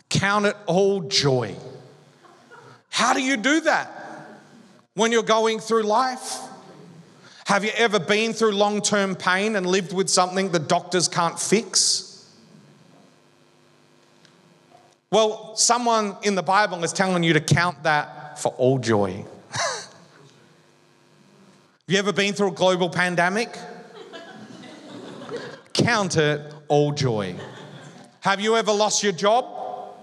[0.10, 1.56] Count it all joy.
[2.90, 4.38] How do you do that
[4.94, 6.38] when you're going through life?
[7.46, 11.40] Have you ever been through long term pain and lived with something the doctors can't
[11.40, 12.10] fix?
[15.12, 19.26] Well, someone in the Bible is telling you to count that for all joy.
[21.90, 23.58] Have you ever been through a global pandemic?
[25.74, 27.36] Count it all joy.
[28.20, 29.96] Have you ever lost your job?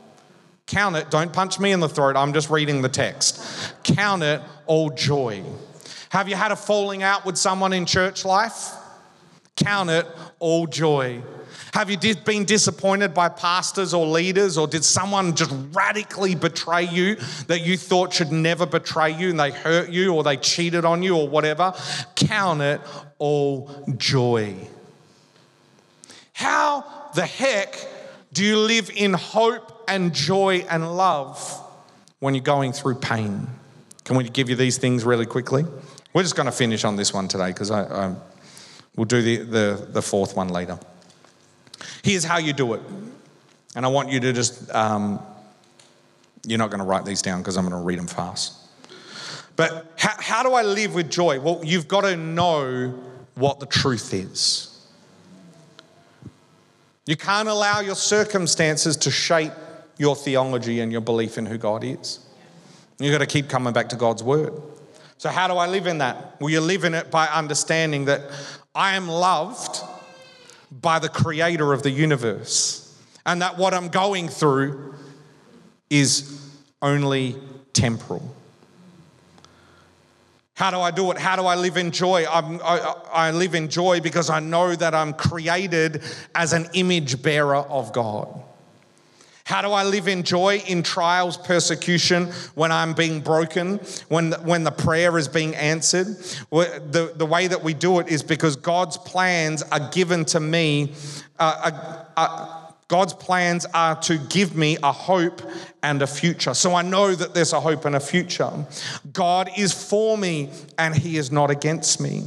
[0.66, 1.12] Count it.
[1.12, 2.16] Don't punch me in the throat.
[2.16, 3.40] I'm just reading the text.
[3.85, 5.44] Count it all joy.
[6.09, 8.72] Have you had a falling out with someone in church life?
[9.55, 10.09] Count it
[10.40, 11.22] all joy.
[11.76, 17.16] Have you been disappointed by pastors or leaders, or did someone just radically betray you
[17.48, 21.02] that you thought should never betray you and they hurt you or they cheated on
[21.02, 21.74] you or whatever?
[22.14, 22.80] Count it
[23.18, 24.56] all joy.
[26.32, 27.76] How the heck
[28.32, 31.62] do you live in hope and joy and love
[32.20, 33.48] when you're going through pain?
[34.04, 35.66] Can we give you these things really quickly?
[36.14, 38.14] We're just going to finish on this one today because I, I,
[38.96, 40.78] we'll do the, the, the fourth one later.
[42.02, 42.82] Here's how you do it.
[43.74, 45.20] And I want you to just, um,
[46.46, 48.54] you're not going to write these down because I'm going to read them fast.
[49.56, 51.40] But how, how do I live with joy?
[51.40, 52.94] Well, you've got to know
[53.34, 54.72] what the truth is.
[57.06, 59.52] You can't allow your circumstances to shape
[59.98, 62.20] your theology and your belief in who God is.
[62.98, 64.52] You've got to keep coming back to God's word.
[65.18, 66.36] So, how do I live in that?
[66.40, 68.22] Well, you live in it by understanding that
[68.74, 69.80] I am loved
[70.80, 74.94] by the creator of the universe, and that what I'm going through
[75.90, 76.40] is
[76.82, 77.36] only
[77.72, 78.34] temporal.
[80.54, 81.18] How do I do it?
[81.18, 82.24] How do I live in joy?
[82.24, 86.02] I, I live in joy because I know that I'm created
[86.34, 88.42] as an image bearer of God.
[89.46, 93.78] How do I live in joy in trials, persecution, when I'm being broken,
[94.09, 96.09] when the, when the prayer is being answered?
[96.50, 100.94] The, the way that we do it is because God's plans are given to me.
[101.38, 105.40] Uh, uh, uh, God's plans are to give me a hope
[105.80, 106.52] and a future.
[106.52, 108.50] So I know that there's a hope and a future.
[109.12, 112.24] God is for me and He is not against me.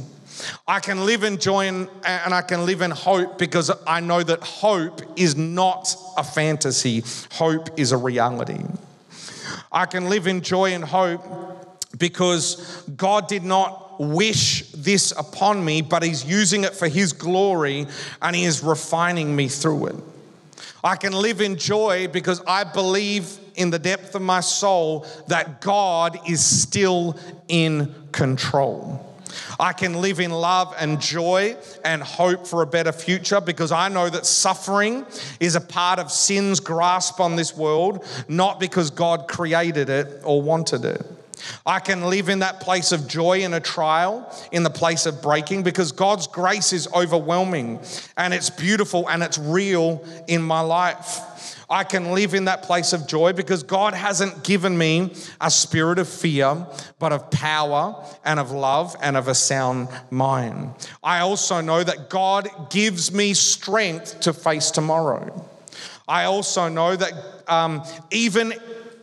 [0.66, 4.42] I can live in joy and, I can live in hope because I know that
[4.42, 8.64] hope is not a fantasy, hope is a reality.
[9.72, 11.22] I can live in joy and hope
[11.98, 17.86] because God did not wish this upon me, but He's using it for His glory
[18.22, 19.96] and He is refining me through it.
[20.82, 25.60] I can live in joy because I believe in the depth of my soul that
[25.60, 29.09] God is still in control.
[29.58, 33.88] I can live in love and joy and hope for a better future because I
[33.88, 35.06] know that suffering
[35.38, 40.42] is a part of sin's grasp on this world, not because God created it or
[40.42, 41.04] wanted it.
[41.64, 45.22] I can live in that place of joy in a trial, in the place of
[45.22, 47.80] breaking, because God's grace is overwhelming
[48.16, 51.59] and it's beautiful and it's real in my life.
[51.70, 56.00] I can live in that place of joy because God hasn't given me a spirit
[56.00, 56.66] of fear,
[56.98, 60.74] but of power and of love and of a sound mind.
[61.02, 65.48] I also know that God gives me strength to face tomorrow.
[66.08, 67.12] I also know that
[67.46, 68.52] um, even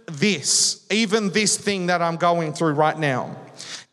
[0.08, 3.34] this, even this thing that I'm going through right now,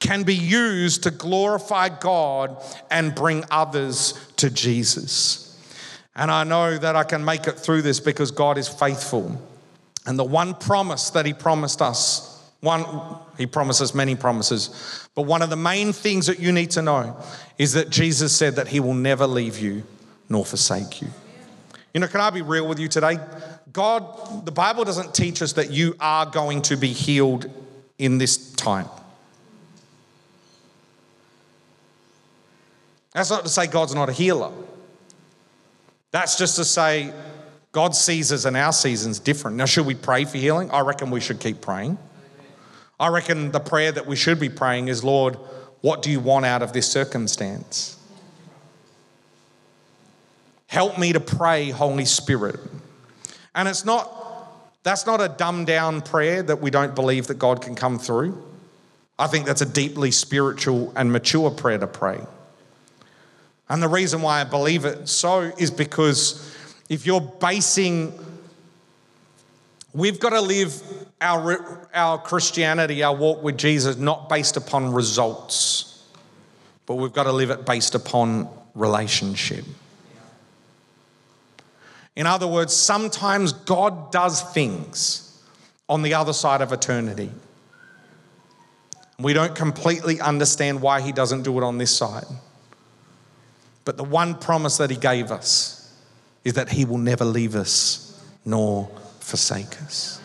[0.00, 5.43] can be used to glorify God and bring others to Jesus.
[6.16, 9.40] And I know that I can make it through this because God is faithful.
[10.06, 12.84] And the one promise that He promised us, one,
[13.36, 17.16] He promises many promises, but one of the main things that you need to know
[17.58, 19.82] is that Jesus said that He will never leave you
[20.28, 21.08] nor forsake you.
[21.92, 23.18] You know, can I be real with you today?
[23.72, 27.50] God, the Bible doesn't teach us that you are going to be healed
[27.98, 28.88] in this time.
[33.14, 34.50] That's not to say God's not a healer.
[36.14, 37.12] That's just to say
[37.72, 39.56] God's seasons and our seasons different.
[39.56, 40.70] Now, should we pray for healing?
[40.70, 41.98] I reckon we should keep praying.
[43.00, 45.34] I reckon the prayer that we should be praying is, Lord,
[45.80, 47.98] what do you want out of this circumstance?
[50.68, 52.60] Help me to pray, Holy Spirit.
[53.56, 54.08] And it's not,
[54.84, 58.40] that's not a dumbed down prayer that we don't believe that God can come through.
[59.18, 62.20] I think that's a deeply spiritual and mature prayer to pray.
[63.68, 66.54] And the reason why I believe it so is because
[66.88, 68.12] if you're basing,
[69.92, 70.82] we've got to live
[71.20, 76.06] our, our Christianity, our walk with Jesus, not based upon results,
[76.86, 79.64] but we've got to live it based upon relationship.
[82.16, 85.42] In other words, sometimes God does things
[85.88, 87.30] on the other side of eternity.
[89.18, 92.26] We don't completely understand why He doesn't do it on this side.
[93.84, 95.92] But the one promise that he gave us
[96.44, 100.20] is that he will never leave us nor forsake us.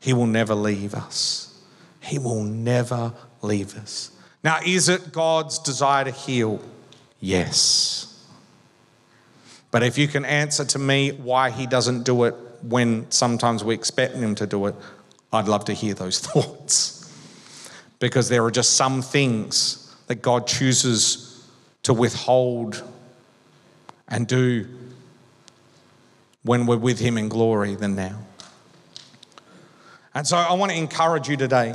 [0.00, 1.60] He will never leave us.
[2.00, 3.12] He will never
[3.42, 4.10] leave us.
[4.42, 6.60] Now, is it God's desire to heal?
[7.20, 8.26] Yes.
[9.70, 13.74] But if you can answer to me why he doesn't do it when sometimes we
[13.74, 14.74] expect him to do it,
[15.32, 16.94] I'd love to hear those thoughts.
[17.98, 21.27] Because there are just some things that God chooses
[21.88, 22.84] to withhold
[24.08, 24.66] and do
[26.42, 28.18] when we're with Him in glory than now.
[30.14, 31.74] And so I want to encourage you today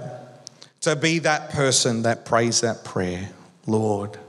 [0.81, 3.27] to be that person that prays that prayer
[3.65, 4.19] Lord,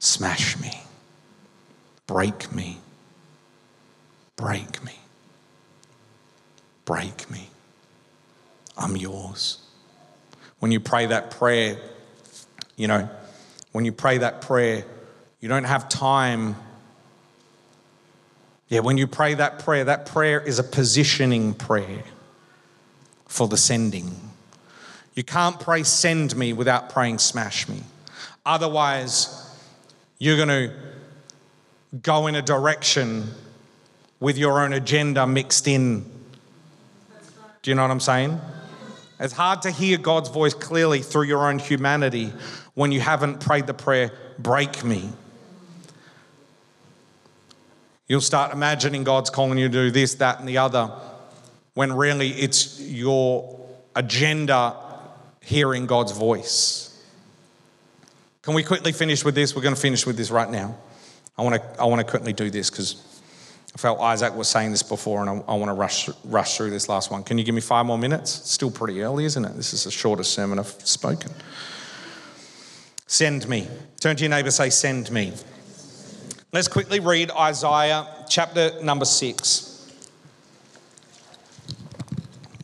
[0.00, 0.82] smash me,
[2.06, 2.76] break me,
[4.36, 4.98] break me,
[6.84, 7.48] break me.
[8.76, 9.62] I'm yours.
[10.58, 11.78] When you pray that prayer,
[12.76, 13.08] you know,
[13.76, 14.86] when you pray that prayer,
[15.38, 16.56] you don't have time.
[18.68, 22.02] Yeah, when you pray that prayer, that prayer is a positioning prayer
[23.28, 24.18] for the sending.
[25.14, 27.82] You can't pray send me without praying smash me.
[28.46, 29.46] Otherwise,
[30.18, 30.72] you're going to
[32.00, 33.28] go in a direction
[34.20, 36.00] with your own agenda mixed in.
[37.60, 38.40] Do you know what I'm saying?
[39.20, 42.32] It's hard to hear God's voice clearly through your own humanity
[42.76, 45.08] when you haven't prayed the prayer, break me.
[48.06, 50.92] You'll start imagining God's calling you to do this, that, and the other,
[51.72, 54.76] when really it's your agenda
[55.40, 57.02] hearing God's voice.
[58.42, 59.56] Can we quickly finish with this?
[59.56, 60.76] We're going to finish with this right now.
[61.38, 63.02] I want to, I want to quickly do this because
[63.74, 66.70] I felt Isaac was saying this before and I, I want to rush, rush through
[66.70, 67.24] this last one.
[67.24, 68.38] Can you give me five more minutes?
[68.40, 69.56] It's still pretty early, isn't it?
[69.56, 71.32] This is the shortest sermon I've spoken.
[73.06, 73.68] Send me.
[74.00, 75.32] Turn to your neighbor, say, Send me.
[76.52, 79.92] Let's quickly read Isaiah chapter number six.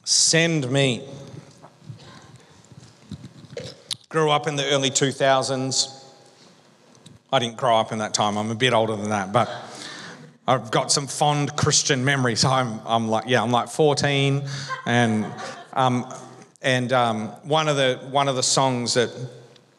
[0.04, 1.06] Send me.
[4.08, 6.04] Grew up in the early 2000s.
[7.32, 9.48] I didn't grow up in that time, I'm a bit older than that, but
[10.46, 12.44] I've got some fond Christian memories.
[12.44, 14.42] I'm, I'm like, yeah, I'm like 14,
[14.86, 15.24] and
[15.72, 16.12] um,
[16.60, 19.10] and um, one of the one of the songs that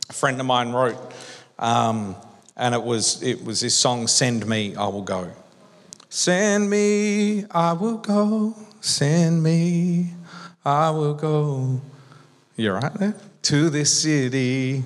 [0.09, 0.97] a friend of mine wrote,
[1.59, 2.15] um,
[2.55, 5.31] and it was it was this song, "Send Me, I Will Go."
[6.09, 8.55] Send me, I will go.
[8.81, 10.11] Send me,
[10.63, 11.81] I will go.
[12.55, 13.15] You are right there?
[13.43, 14.83] to this city,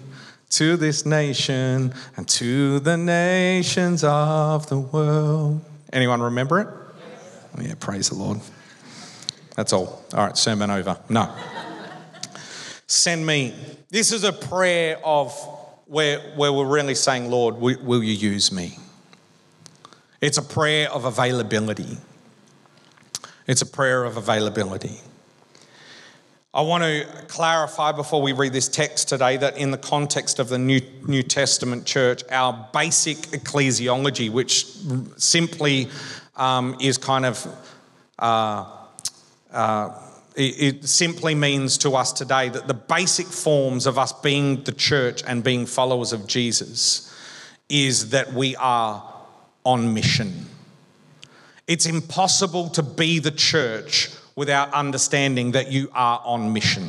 [0.49, 5.61] to this nation, and to the nations of the world.
[5.93, 6.68] Anyone remember it?
[7.61, 8.39] Yeah, praise the Lord.
[9.55, 10.05] That's all.
[10.13, 10.97] All right, sermon over.
[11.09, 11.36] No.
[12.88, 13.53] Send me.
[13.89, 15.33] This is a prayer of
[15.88, 18.77] where, where we're really saying, Lord, will, you use me?
[20.21, 21.97] It's a prayer of availability.
[23.45, 24.99] It's a prayer of availability.
[26.53, 30.49] I want to clarify before we read this text today that in the context of
[30.49, 34.65] the New, New Testament church, our basic ecclesiology, which
[35.17, 35.89] simply
[36.35, 37.47] um, is kind of,
[38.17, 38.65] uh,
[39.51, 40.07] uh,
[40.38, 44.71] it, it simply means to us today that the basic forms of us being the
[44.71, 47.13] church and being followers of Jesus
[47.67, 49.03] is that we are
[49.65, 50.45] on mission.
[51.65, 56.88] It's impossible to be the church without understanding that you are on mission.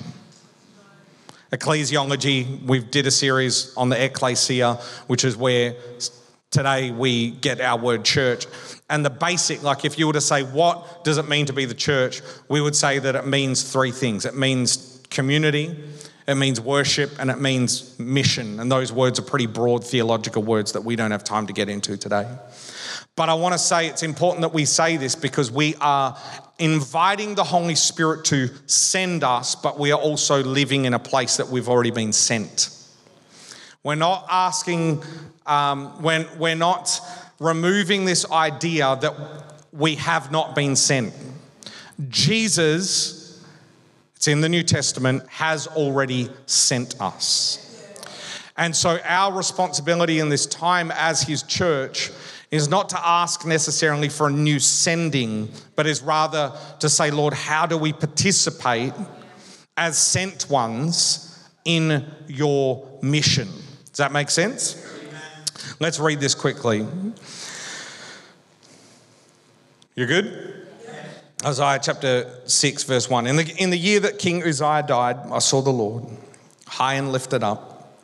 [1.51, 4.75] Ecclesiology, we did a series on the ecclesia,
[5.07, 5.75] which is where
[6.51, 8.47] today we get our word church.
[8.91, 11.65] And the basic, like if you were to say, what does it mean to be
[11.65, 12.23] the church?
[12.49, 15.77] We would say that it means three things it means community,
[16.27, 18.61] it means worship, and it means mission.
[18.61, 21.69] And those words are pretty broad theological words that we don't have time to get
[21.69, 22.27] into today.
[23.17, 26.17] But I want to say it's important that we say this because we are
[26.59, 31.37] inviting the Holy Spirit to send us, but we are also living in a place
[31.39, 32.71] that we've already been sent.
[33.83, 35.03] We're not asking,
[35.49, 37.01] um, when we're not
[37.41, 39.15] removing this idea that
[39.73, 41.13] we have not been sent.
[42.09, 43.45] Jesus,
[44.15, 47.65] it's in the New Testament, has already sent us.
[48.57, 52.11] And so, our responsibility in this time as His church
[52.51, 57.35] is not to ask necessarily for a new sending, but is rather to say, Lord,
[57.35, 58.93] how do we participate
[59.77, 63.49] as sent ones in your mission?
[63.85, 64.88] Does that make sense?
[65.81, 66.85] Let's read this quickly.
[69.95, 70.67] You're good?
[71.45, 73.29] Isaiah chapter 6, verse 1.
[73.29, 76.05] In the, in the year that King Uzziah died, I saw the Lord
[76.67, 77.97] high and lifted up,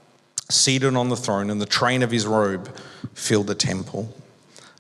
[0.49, 2.69] seated on the throne, and the train of his robe
[3.13, 4.15] filled the temple.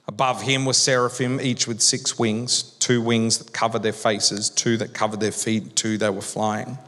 [0.07, 4.77] Above him were seraphim, each with six wings two wings that covered their faces, two
[4.77, 6.79] that covered their feet, two they were flying.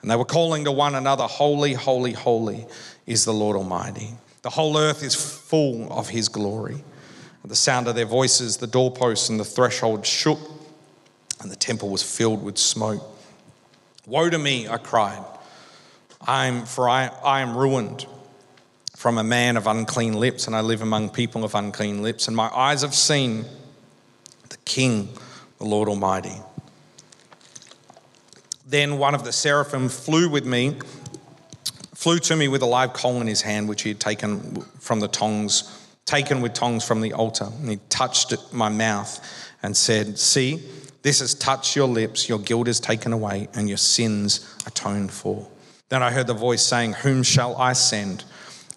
[0.00, 2.66] And they were calling to one another, Holy, holy, holy
[3.04, 4.14] is the Lord Almighty.
[4.44, 6.84] The whole earth is full of his glory.
[7.42, 10.38] At the sound of their voices, the doorposts and the threshold shook,
[11.40, 13.02] and the temple was filled with smoke.
[14.06, 15.24] Woe to me, I cried.
[16.20, 18.04] I'm, for I, I am ruined
[18.94, 22.28] from a man of unclean lips, and I live among people of unclean lips.
[22.28, 23.46] And my eyes have seen
[24.50, 25.08] the King,
[25.56, 26.36] the Lord Almighty.
[28.66, 30.76] Then one of the seraphim flew with me,
[32.04, 35.00] flew to me with a live coal in his hand, which he had taken from
[35.00, 37.48] the tongs, taken with tongs from the altar.
[37.60, 39.26] And he touched my mouth
[39.62, 40.60] and said, See,
[41.00, 45.48] this has touched your lips, your guilt is taken away, and your sins atoned for.
[45.88, 48.24] Then I heard the voice saying, Whom shall I send?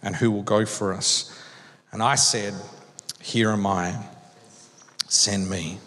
[0.02, 1.38] and who will go for us?
[1.92, 2.54] And I said,
[3.22, 4.06] Here am I,
[5.10, 5.80] send me.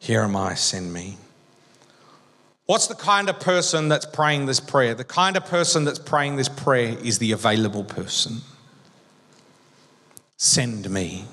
[0.00, 1.16] Here am I, send me.
[2.68, 4.94] What's the kind of person that's praying this prayer?
[4.94, 8.42] The kind of person that's praying this prayer is the available person.
[10.36, 11.24] Send me.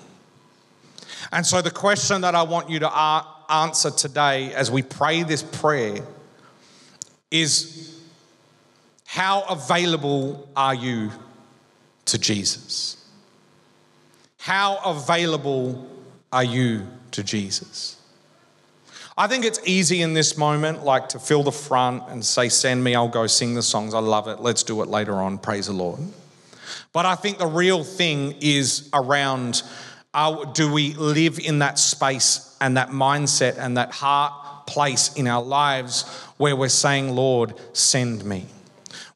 [1.33, 2.89] And so, the question that I want you to
[3.49, 6.05] answer today as we pray this prayer
[7.29, 7.99] is
[9.03, 11.11] how available are you
[12.05, 12.95] to Jesus?
[14.37, 15.85] How available
[16.31, 17.97] are you to Jesus?
[19.17, 22.83] I think it's easy in this moment, like to fill the front and say, Send
[22.83, 23.93] me, I'll go sing the songs.
[23.93, 24.41] I love it.
[24.41, 25.37] Let's do it later on.
[25.37, 25.99] Praise the Lord.
[26.91, 29.63] But I think the real thing is around
[30.13, 35.27] uh, do we live in that space and that mindset and that heart place in
[35.27, 36.03] our lives
[36.37, 38.45] where we're saying, Lord, send me?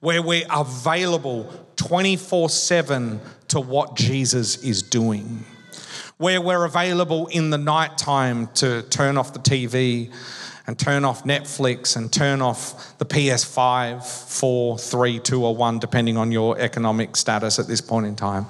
[0.02, 3.20] Where we're available 24 7
[3.50, 5.46] to what Jesus is doing.
[6.20, 10.12] Where we're available in the nighttime to turn off the TV
[10.68, 14.04] and turn off Netflix and turn off the PS5,
[14.40, 18.48] 4, 3, 2, or 1, depending on your economic status at this point in time,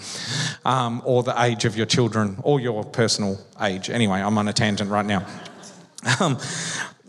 [0.65, 3.91] um, or the age of your children, or your personal age.
[3.91, 5.27] Anyway, I'm on a tangent right now.
[6.19, 6.39] Um,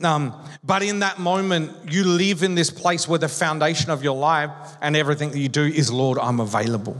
[0.02, 4.16] um, but in that moment, you live in this place where the foundation of your
[4.16, 4.50] life
[4.82, 6.98] and everything that you do is, Lord, I'm available.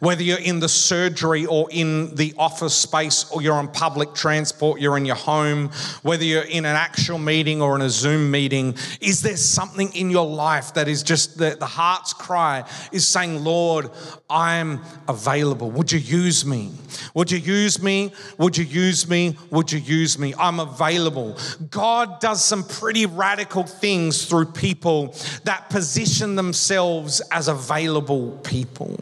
[0.00, 4.80] Whether you're in the surgery or in the office space or you're on public transport,
[4.80, 5.70] you're in your home,
[6.02, 10.10] whether you're in an actual meeting or in a Zoom meeting, is there something in
[10.10, 13.90] your life that is just the, the heart's cry is saying, Lord,
[14.30, 15.70] I'm available.
[15.70, 16.72] Would you use me?
[17.14, 18.12] Would you use me?
[18.38, 19.36] Would you use me?
[19.50, 20.34] Would you use me?
[20.38, 21.38] I'm available.
[21.70, 25.14] God does some pretty radical things through people
[25.44, 28.98] that position themselves as available people.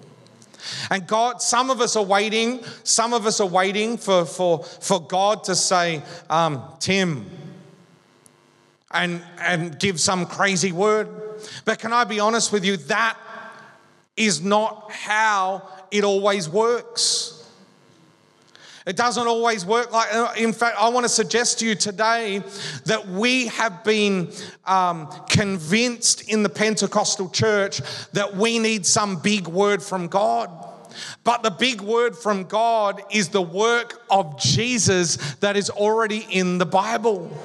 [0.91, 5.01] And God, some of us are waiting, some of us are waiting for, for, for
[5.01, 7.27] God to say, um, Tim,
[8.91, 11.09] and, and give some crazy word.
[11.65, 12.77] But can I be honest with you?
[12.77, 13.19] That
[14.17, 17.36] is not how it always works.
[18.87, 22.41] It doesn't always work like, uh, in fact, I want to suggest to you today
[22.85, 24.31] that we have been
[24.65, 27.81] um, convinced in the Pentecostal church
[28.13, 30.51] that we need some big word from God.
[31.25, 36.59] But the big word from God is the work of Jesus that is already in
[36.59, 37.37] the Bible.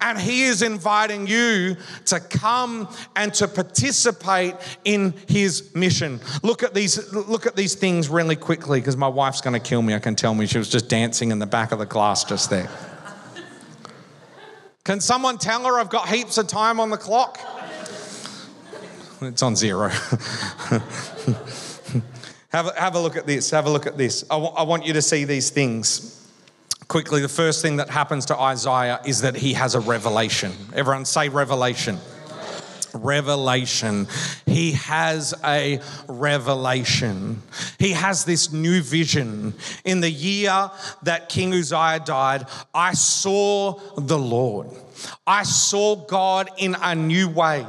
[0.00, 1.76] And he is inviting you
[2.06, 4.54] to come and to participate
[4.84, 6.20] in his mission.
[6.42, 9.82] Look at these, look at these things really quickly because my wife's going to kill
[9.82, 9.94] me.
[9.94, 12.50] I can tell me she was just dancing in the back of the class just
[12.50, 12.68] there.
[14.84, 17.38] Can someone tell her I've got heaps of time on the clock?
[19.20, 19.88] It's on zero.
[22.50, 23.50] have, a, have a look at this.
[23.50, 24.24] Have a look at this.
[24.30, 26.17] I, w- I want you to see these things
[26.88, 30.52] quickly, the first thing that happens to Isaiah is that he has a revelation.
[30.74, 31.98] Everyone say revelation.
[32.94, 34.08] Revelation.
[34.46, 37.42] He has a revelation.
[37.78, 39.54] He has this new vision.
[39.84, 40.70] In the year
[41.02, 44.68] that King Uzziah died, I saw the Lord.
[45.26, 47.66] I saw God in a new way.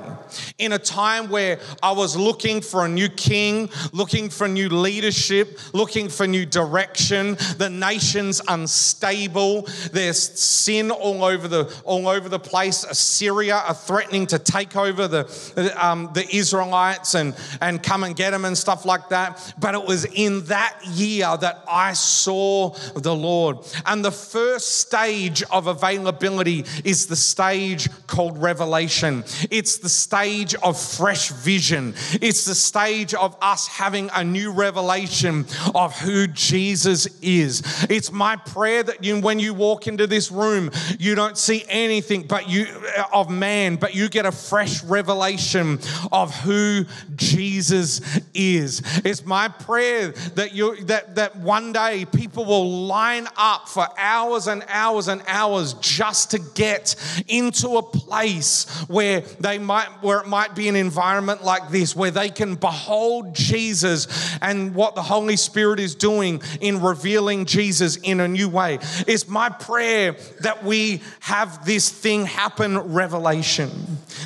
[0.57, 5.59] In a time where I was looking for a new king, looking for new leadership,
[5.73, 7.38] looking for new direction.
[7.57, 9.67] The nation's unstable.
[9.91, 12.84] There's sin all over the all over the place.
[12.84, 18.32] Assyria are threatening to take over the um, the Israelites and and come and get
[18.32, 19.53] them and stuff like that.
[19.59, 23.57] But it was in that year that I saw the Lord.
[23.86, 29.24] And the first stage of availability is the stage called revelation.
[29.51, 31.93] It's the stage of fresh vision.
[32.22, 35.45] It's the stage of us having a new revelation
[35.76, 37.61] of who Jesus is.
[37.89, 42.24] It's my prayer that you, when you walk into this room, you don't see anything
[42.24, 42.67] but you
[43.13, 45.80] of man, but you get a fresh revelation
[46.11, 48.82] of who Jesus is.
[49.03, 54.47] It's my prayer that you that that one day people will line up for hours
[54.47, 56.95] and hours and hours just to get
[57.28, 62.12] into a place where they might where it might be an environment like this where
[62.12, 64.07] they can behold Jesus
[64.41, 68.80] and what the Holy Spirit is doing in revealing Jesus in a new way.
[69.07, 73.70] It's my prayer that we have this thing happen revelation.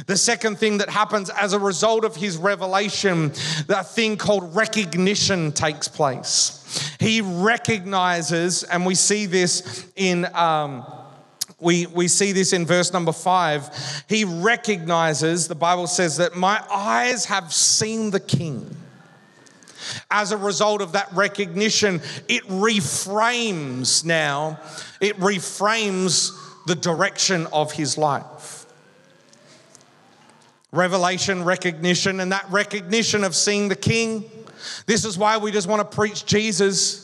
[0.08, 3.30] The second thing that happens as a result of his revelation,
[3.68, 6.60] that thing called recognition takes place.
[7.00, 10.26] He recognizes, and we see this in.
[10.34, 10.86] Um,
[11.64, 13.70] we, we see this in verse number five.
[14.08, 18.76] He recognizes, the Bible says, that my eyes have seen the King.
[20.10, 24.60] As a result of that recognition, it reframes now,
[25.02, 26.32] it reframes
[26.68, 28.66] the direction of his life.
[30.72, 34.24] Revelation, recognition, and that recognition of seeing the King.
[34.86, 37.03] This is why we just want to preach Jesus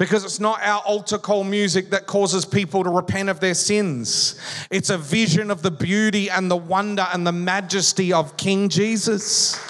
[0.00, 4.40] because it's not our altar call music that causes people to repent of their sins.
[4.70, 9.62] It's a vision of the beauty and the wonder and the majesty of King Jesus.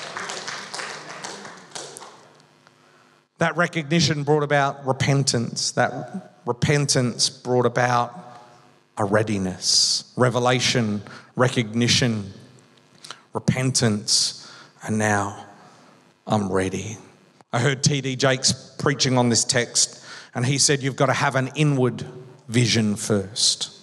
[3.38, 5.72] That recognition brought about repentance.
[5.72, 8.16] That repentance brought about
[8.98, 10.12] a readiness.
[10.16, 11.02] Revelation,
[11.34, 12.32] recognition,
[13.32, 14.48] repentance,
[14.86, 15.44] and now
[16.24, 16.98] I'm ready.
[17.52, 18.14] I heard T.D.
[18.14, 19.99] Jakes preaching on this text
[20.34, 22.04] and he said, You've got to have an inward
[22.48, 23.76] vision first.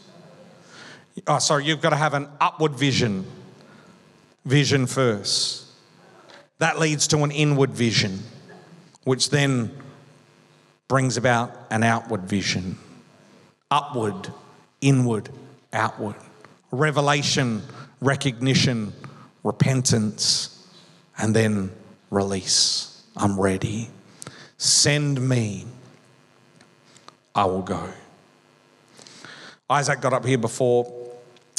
[1.25, 3.25] Oh, sorry, you've got to have an upward vision,
[4.45, 5.65] vision first.
[6.59, 8.19] That leads to an inward vision,
[9.03, 9.71] which then
[10.87, 12.77] brings about an outward vision.
[13.69, 14.31] Upward,
[14.81, 15.29] inward,
[15.73, 16.15] outward.
[16.71, 17.61] Revelation,
[17.99, 18.93] recognition,
[19.43, 20.67] repentance,
[21.17, 21.71] and then
[22.09, 23.01] release.
[23.15, 23.89] I'm ready.
[24.57, 25.65] Send me.
[27.37, 27.87] I will go.
[29.69, 30.91] Isaac got up here before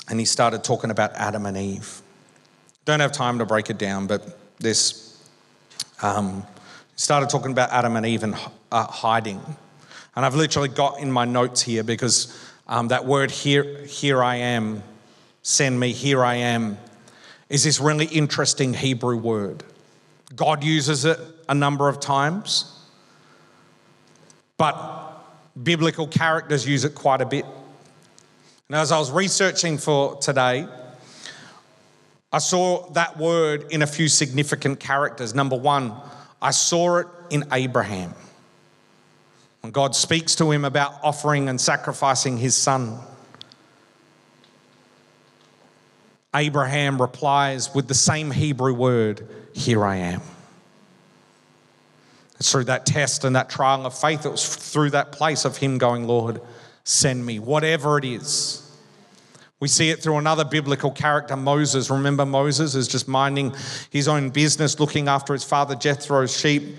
[0.09, 2.03] and he started talking about Adam and Eve.
[2.85, 5.23] Don't have time to break it down, but this,
[6.03, 6.45] um,
[6.97, 8.35] started talking about Adam and Eve and
[8.73, 9.41] uh, hiding.
[10.17, 14.35] And I've literally got in my notes here because um, that word here, here I
[14.35, 14.83] am,
[15.43, 16.77] send me, here I am,
[17.49, 19.63] is this really interesting Hebrew word.
[20.35, 22.85] God uses it a number of times,
[24.57, 24.98] but
[25.63, 27.45] biblical characters use it quite a bit.
[28.69, 30.67] And as I was researching for today,
[32.33, 35.35] I saw that word in a few significant characters.
[35.35, 35.95] Number one,
[36.43, 38.15] I saw it in Abraham.
[39.63, 42.99] When God speaks to him about offering and sacrificing his son,
[46.35, 50.21] Abraham replies with the same Hebrew word, Here I am.
[52.39, 55.57] It's through that test and that trial of faith, it was through that place of
[55.57, 56.41] him going, Lord,
[56.85, 58.65] send me, whatever it is.
[59.61, 61.91] We see it through another biblical character, Moses.
[61.91, 63.55] Remember, Moses is just minding
[63.91, 66.77] his own business, looking after his father Jethro's sheep.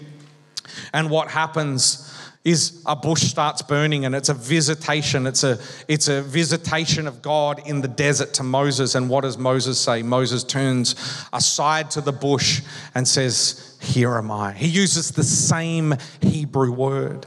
[0.93, 2.05] And what happens
[2.45, 7.21] is a bush starts burning and it's a visitation it's a it's a visitation of
[7.21, 10.95] God in the desert to Moses and what does Moses say Moses turns
[11.33, 12.61] aside to the bush
[12.95, 14.53] and says here am I.
[14.53, 17.25] He uses the same Hebrew word.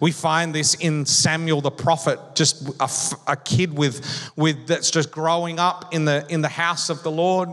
[0.00, 2.70] We find this in Samuel the prophet, just
[3.28, 7.10] a, kid with, with that's just growing up in the in the house of the
[7.10, 7.48] Lord,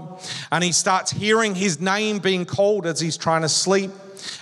[0.51, 3.91] and he starts hearing his name being called as he's trying to sleep.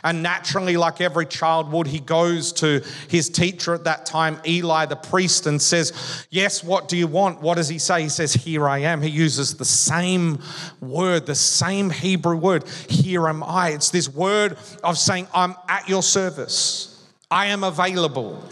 [0.03, 4.85] And naturally, like every child would, he goes to his teacher at that time, Eli
[4.85, 7.41] the priest, and says, Yes, what do you want?
[7.41, 8.03] What does he say?
[8.03, 9.01] He says, Here I am.
[9.01, 10.39] He uses the same
[10.81, 13.69] word, the same Hebrew word, Here am I.
[13.69, 16.93] It's this word of saying, I'm at your service.
[17.29, 18.43] I am available.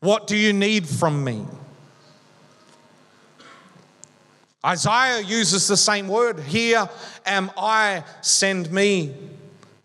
[0.00, 1.46] What do you need from me?
[4.64, 6.38] Isaiah uses the same word.
[6.38, 6.88] Here
[7.26, 9.14] am I, send me.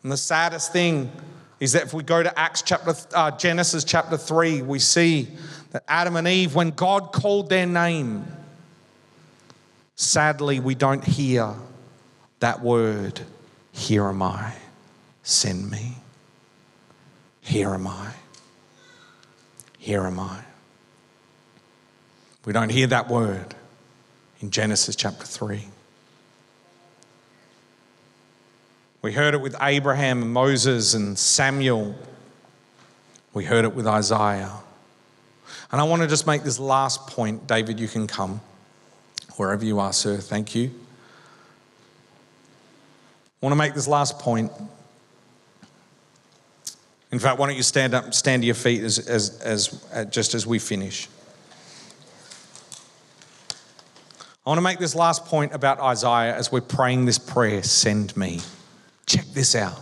[0.03, 1.11] And the saddest thing
[1.59, 5.27] is that if we go to Acts chapter, uh, Genesis chapter 3, we see
[5.71, 8.25] that Adam and Eve, when God called their name,
[9.95, 11.55] sadly, we don't hear
[12.39, 13.21] that word,
[13.71, 14.53] Here am I,
[15.23, 15.97] send me.
[17.41, 18.11] Here am I.
[19.79, 20.41] Here am I.
[22.45, 23.55] We don't hear that word
[24.41, 25.63] in Genesis chapter 3.
[29.01, 31.95] We heard it with Abraham and Moses and Samuel.
[33.33, 34.51] We heard it with Isaiah.
[35.71, 37.47] And I want to just make this last point.
[37.47, 38.41] David, you can come
[39.35, 40.17] wherever you are, sir.
[40.17, 40.71] Thank you.
[43.41, 44.51] I want to make this last point
[47.11, 50.03] in fact, why don't you stand up, stand to your feet as, as, as, uh,
[50.05, 51.07] just as we finish.
[54.45, 58.15] I want to make this last point about Isaiah as we're praying this prayer send
[58.15, 58.41] me.
[59.07, 59.79] Check this out.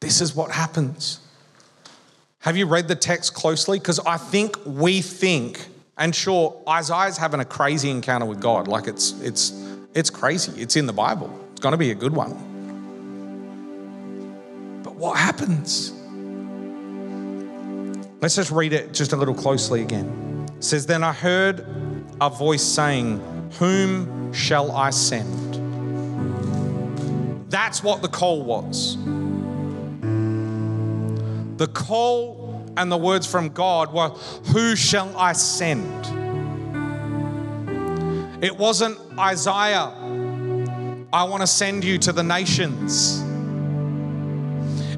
[0.00, 1.20] This is what happens.
[2.40, 3.78] Have you read the text closely?
[3.78, 5.66] Because I think we think,
[5.96, 8.68] and sure, Isaiah's having a crazy encounter with God.
[8.68, 9.52] Like it's it's
[9.94, 10.60] it's crazy.
[10.60, 11.30] It's in the Bible.
[11.52, 12.32] It's going to be a good one
[14.82, 15.92] But what happens?
[18.20, 20.46] Let's just read it just a little closely again.
[20.56, 21.64] It says, Then I heard
[22.20, 23.20] a voice saying,
[23.58, 25.41] Whom shall I send?
[27.52, 28.96] That's what the call was.
[31.58, 34.08] The call and the words from God were,
[34.54, 36.06] Who shall I send?
[38.42, 39.92] It wasn't Isaiah,
[41.12, 43.20] I want to send you to the nations.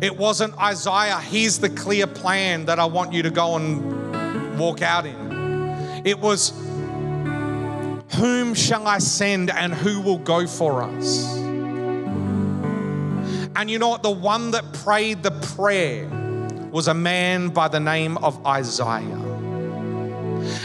[0.00, 4.80] It wasn't Isaiah, here's the clear plan that I want you to go and walk
[4.80, 6.07] out in.
[6.07, 6.50] It was,
[8.14, 11.43] whom shall I send and who will go for us?
[13.57, 14.02] And you know what?
[14.02, 16.09] The one that prayed the prayer
[16.70, 19.20] was a man by the name of Isaiah.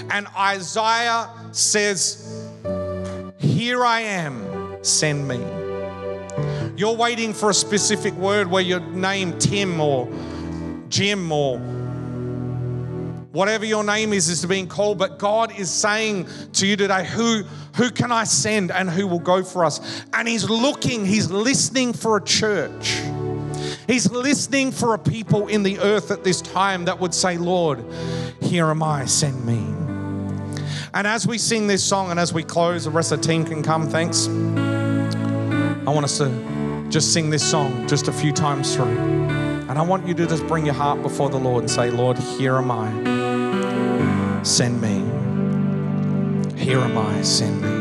[0.10, 2.50] And Isaiah says,
[3.38, 5.38] Here I am, send me.
[6.76, 10.10] You're waiting for a specific word where you're named Tim or
[10.90, 11.60] Jim or
[13.40, 15.00] whatever your name is, is being called.
[15.00, 17.44] But God is saying to you today, who,
[17.78, 20.04] who can I send and who will go for us?
[20.12, 23.00] And He's looking, He's listening for a church.
[23.88, 27.82] He's listening for a people in the earth at this time that would say, Lord,
[28.42, 29.60] here am I, send me.
[30.94, 33.46] And as we sing this song and as we close, the rest of the team
[33.46, 34.28] can come, thanks.
[34.28, 38.98] I want us to just sing this song just a few times through.
[39.70, 42.18] And I want you to just bring your heart before the Lord and say, Lord,
[42.18, 43.19] here am I.
[44.44, 45.04] Send me.
[46.58, 47.22] Here am I.
[47.22, 47.80] Send me.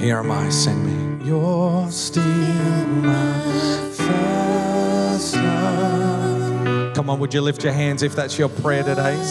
[0.00, 1.26] Here am I, send me.
[1.26, 6.94] You're still my first love.
[6.94, 9.22] Come on, would you lift your hands if that's your prayer today?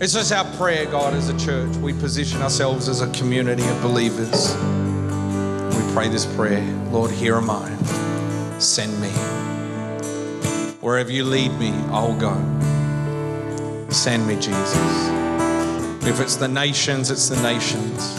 [0.00, 1.76] It's just our prayer, God, as a church.
[1.76, 4.54] We position ourselves as a community of believers.
[5.76, 7.68] We pray this prayer Lord, here am I.
[8.58, 9.10] Send me.
[10.80, 12.34] Wherever you lead me, I'll go.
[13.90, 15.10] Send me, Jesus.
[16.06, 18.16] If it's the nations, it's the nations.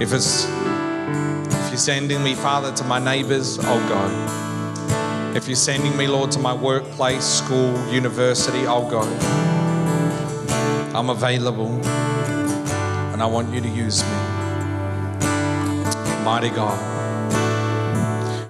[0.00, 5.34] If it's if you're sending me, Father, to my neighbors, I'll go.
[5.36, 9.02] If you're sending me, Lord, to my workplace, school, university, I'll go.
[10.98, 14.10] I'm available and I want you to use me.
[16.24, 16.76] Mighty God.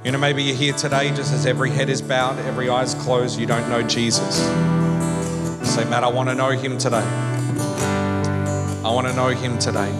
[0.02, 2.94] You know, maybe you're here today just as every head is bowed, every eye is
[2.94, 4.38] closed, you don't know Jesus.
[5.68, 7.04] Say, Matt, I want to know him today.
[8.82, 9.92] I want to know him today.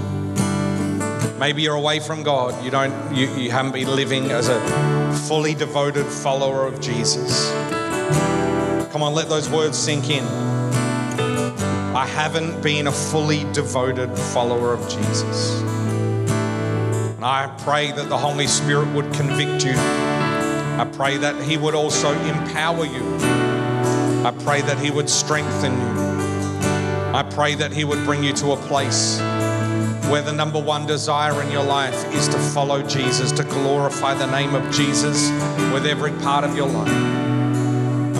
[1.38, 2.64] Maybe you're away from God.
[2.64, 4.58] You don't you, you haven't been living as a
[5.28, 7.50] fully devoted follower of Jesus.
[8.90, 10.57] Come on, let those words sink in.
[11.98, 15.60] I haven't been a fully devoted follower of Jesus.
[15.60, 19.72] And I pray that the Holy Spirit would convict you.
[19.74, 23.02] I pray that He would also empower you.
[24.24, 27.16] I pray that He would strengthen you.
[27.16, 29.18] I pray that He would bring you to a place
[30.08, 34.26] where the number one desire in your life is to follow Jesus, to glorify the
[34.26, 35.32] name of Jesus
[35.72, 37.27] with every part of your life.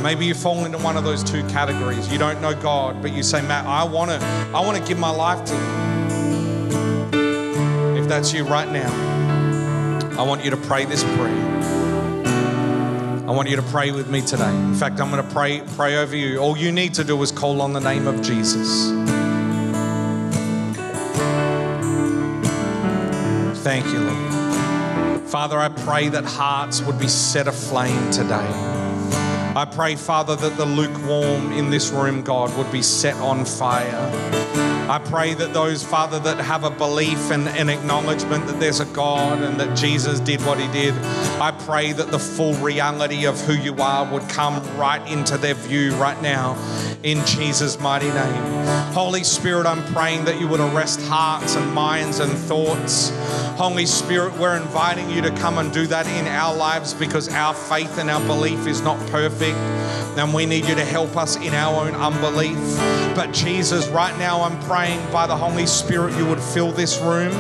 [0.03, 2.11] Maybe you fall into one of those two categories.
[2.11, 4.19] You don't know God, but you say, Matt, I want to,
[4.55, 5.61] I want to give my life to you.
[8.01, 8.91] If that's you right now,
[10.19, 11.59] I want you to pray this prayer.
[13.29, 14.49] I want you to pray with me today.
[14.49, 16.39] In fact, I'm going to pray pray over you.
[16.39, 18.89] All you need to do is call on the name of Jesus.
[23.63, 25.29] Thank you, Lord.
[25.29, 28.78] Father, I pray that hearts would be set aflame today.
[29.59, 34.09] I pray, Father, that the lukewarm in this room, God, would be set on fire.
[34.89, 38.85] I pray that those, Father, that have a belief and an acknowledgement that there's a
[38.85, 40.95] God and that Jesus did what he did,
[41.41, 45.55] I pray that the full reality of who you are would come right into their
[45.55, 46.57] view right now
[47.05, 48.67] in Jesus' mighty name.
[48.93, 53.11] Holy Spirit, I'm praying that you would arrest hearts and minds and thoughts.
[53.57, 57.55] Holy Spirit, we're inviting you to come and do that in our lives because our
[57.55, 59.57] faith and our belief is not perfect.
[60.19, 62.59] And we need you to help us in our own unbelief.
[63.15, 67.33] But Jesus, right now I'm praying by the Holy Spirit you would fill this room.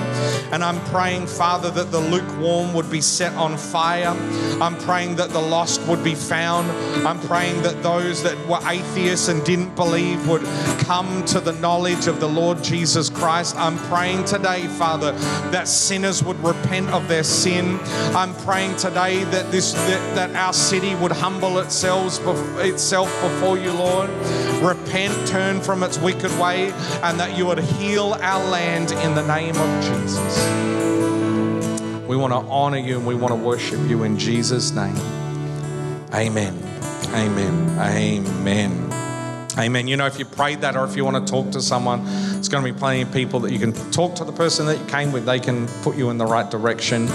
[0.52, 3.87] And I'm praying, Father, that the lukewarm would be set on fire.
[3.96, 6.70] I'm praying that the lost would be found.
[7.06, 10.42] I'm praying that those that were atheists and didn't believe would
[10.80, 13.56] come to the knowledge of the Lord Jesus Christ.
[13.56, 15.12] I'm praying today, Father,
[15.50, 17.78] that sinners would repent of their sin.
[18.14, 22.18] I'm praying today that this that, that our city would humble itself
[22.58, 24.10] itself before you, Lord.
[24.62, 26.72] Repent, turn from its wicked way,
[27.02, 30.97] and that you would heal our land in the name of Jesus.
[32.08, 34.96] We want to honor you and we want to worship you in Jesus' name.
[36.14, 36.58] Amen.
[37.08, 37.78] Amen.
[37.78, 38.92] Amen.
[39.58, 39.86] Amen.
[39.86, 42.04] You know, if you prayed that or if you want to talk to someone,
[42.38, 44.78] it's going to be plenty of people that you can talk to the person that
[44.78, 45.26] you came with.
[45.26, 47.08] They can put you in the right direction.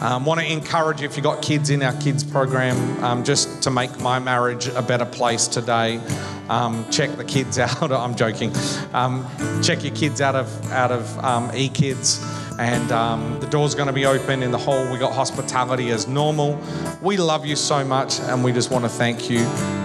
[0.00, 3.62] Um, want to encourage you if you've got kids in our kids program, um, just
[3.62, 6.00] to make my marriage a better place today.
[6.48, 7.92] Um, check the kids out.
[7.92, 8.52] I'm joking.
[8.92, 9.28] Um,
[9.62, 12.20] check your kids out of out of um, eKids
[12.58, 14.90] and um, the door's going to be open in the hall.
[14.90, 16.58] We got hospitality as normal.
[17.02, 19.40] We love you so much, and we just want to thank you.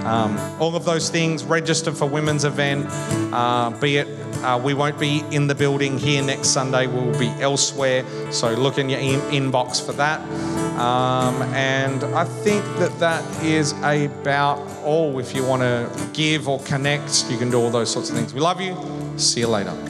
[0.05, 1.43] Um, all of those things.
[1.43, 2.87] Register for women's event.
[3.33, 4.07] Uh, be it
[4.43, 6.87] uh, we won't be in the building here next Sunday.
[6.87, 8.05] We'll be elsewhere.
[8.31, 9.19] So look in your in-
[9.51, 10.21] inbox for that.
[10.79, 15.19] Um, and I think that that is about all.
[15.19, 18.33] If you want to give or connect, you can do all those sorts of things.
[18.33, 18.77] We love you.
[19.17, 19.88] See you later.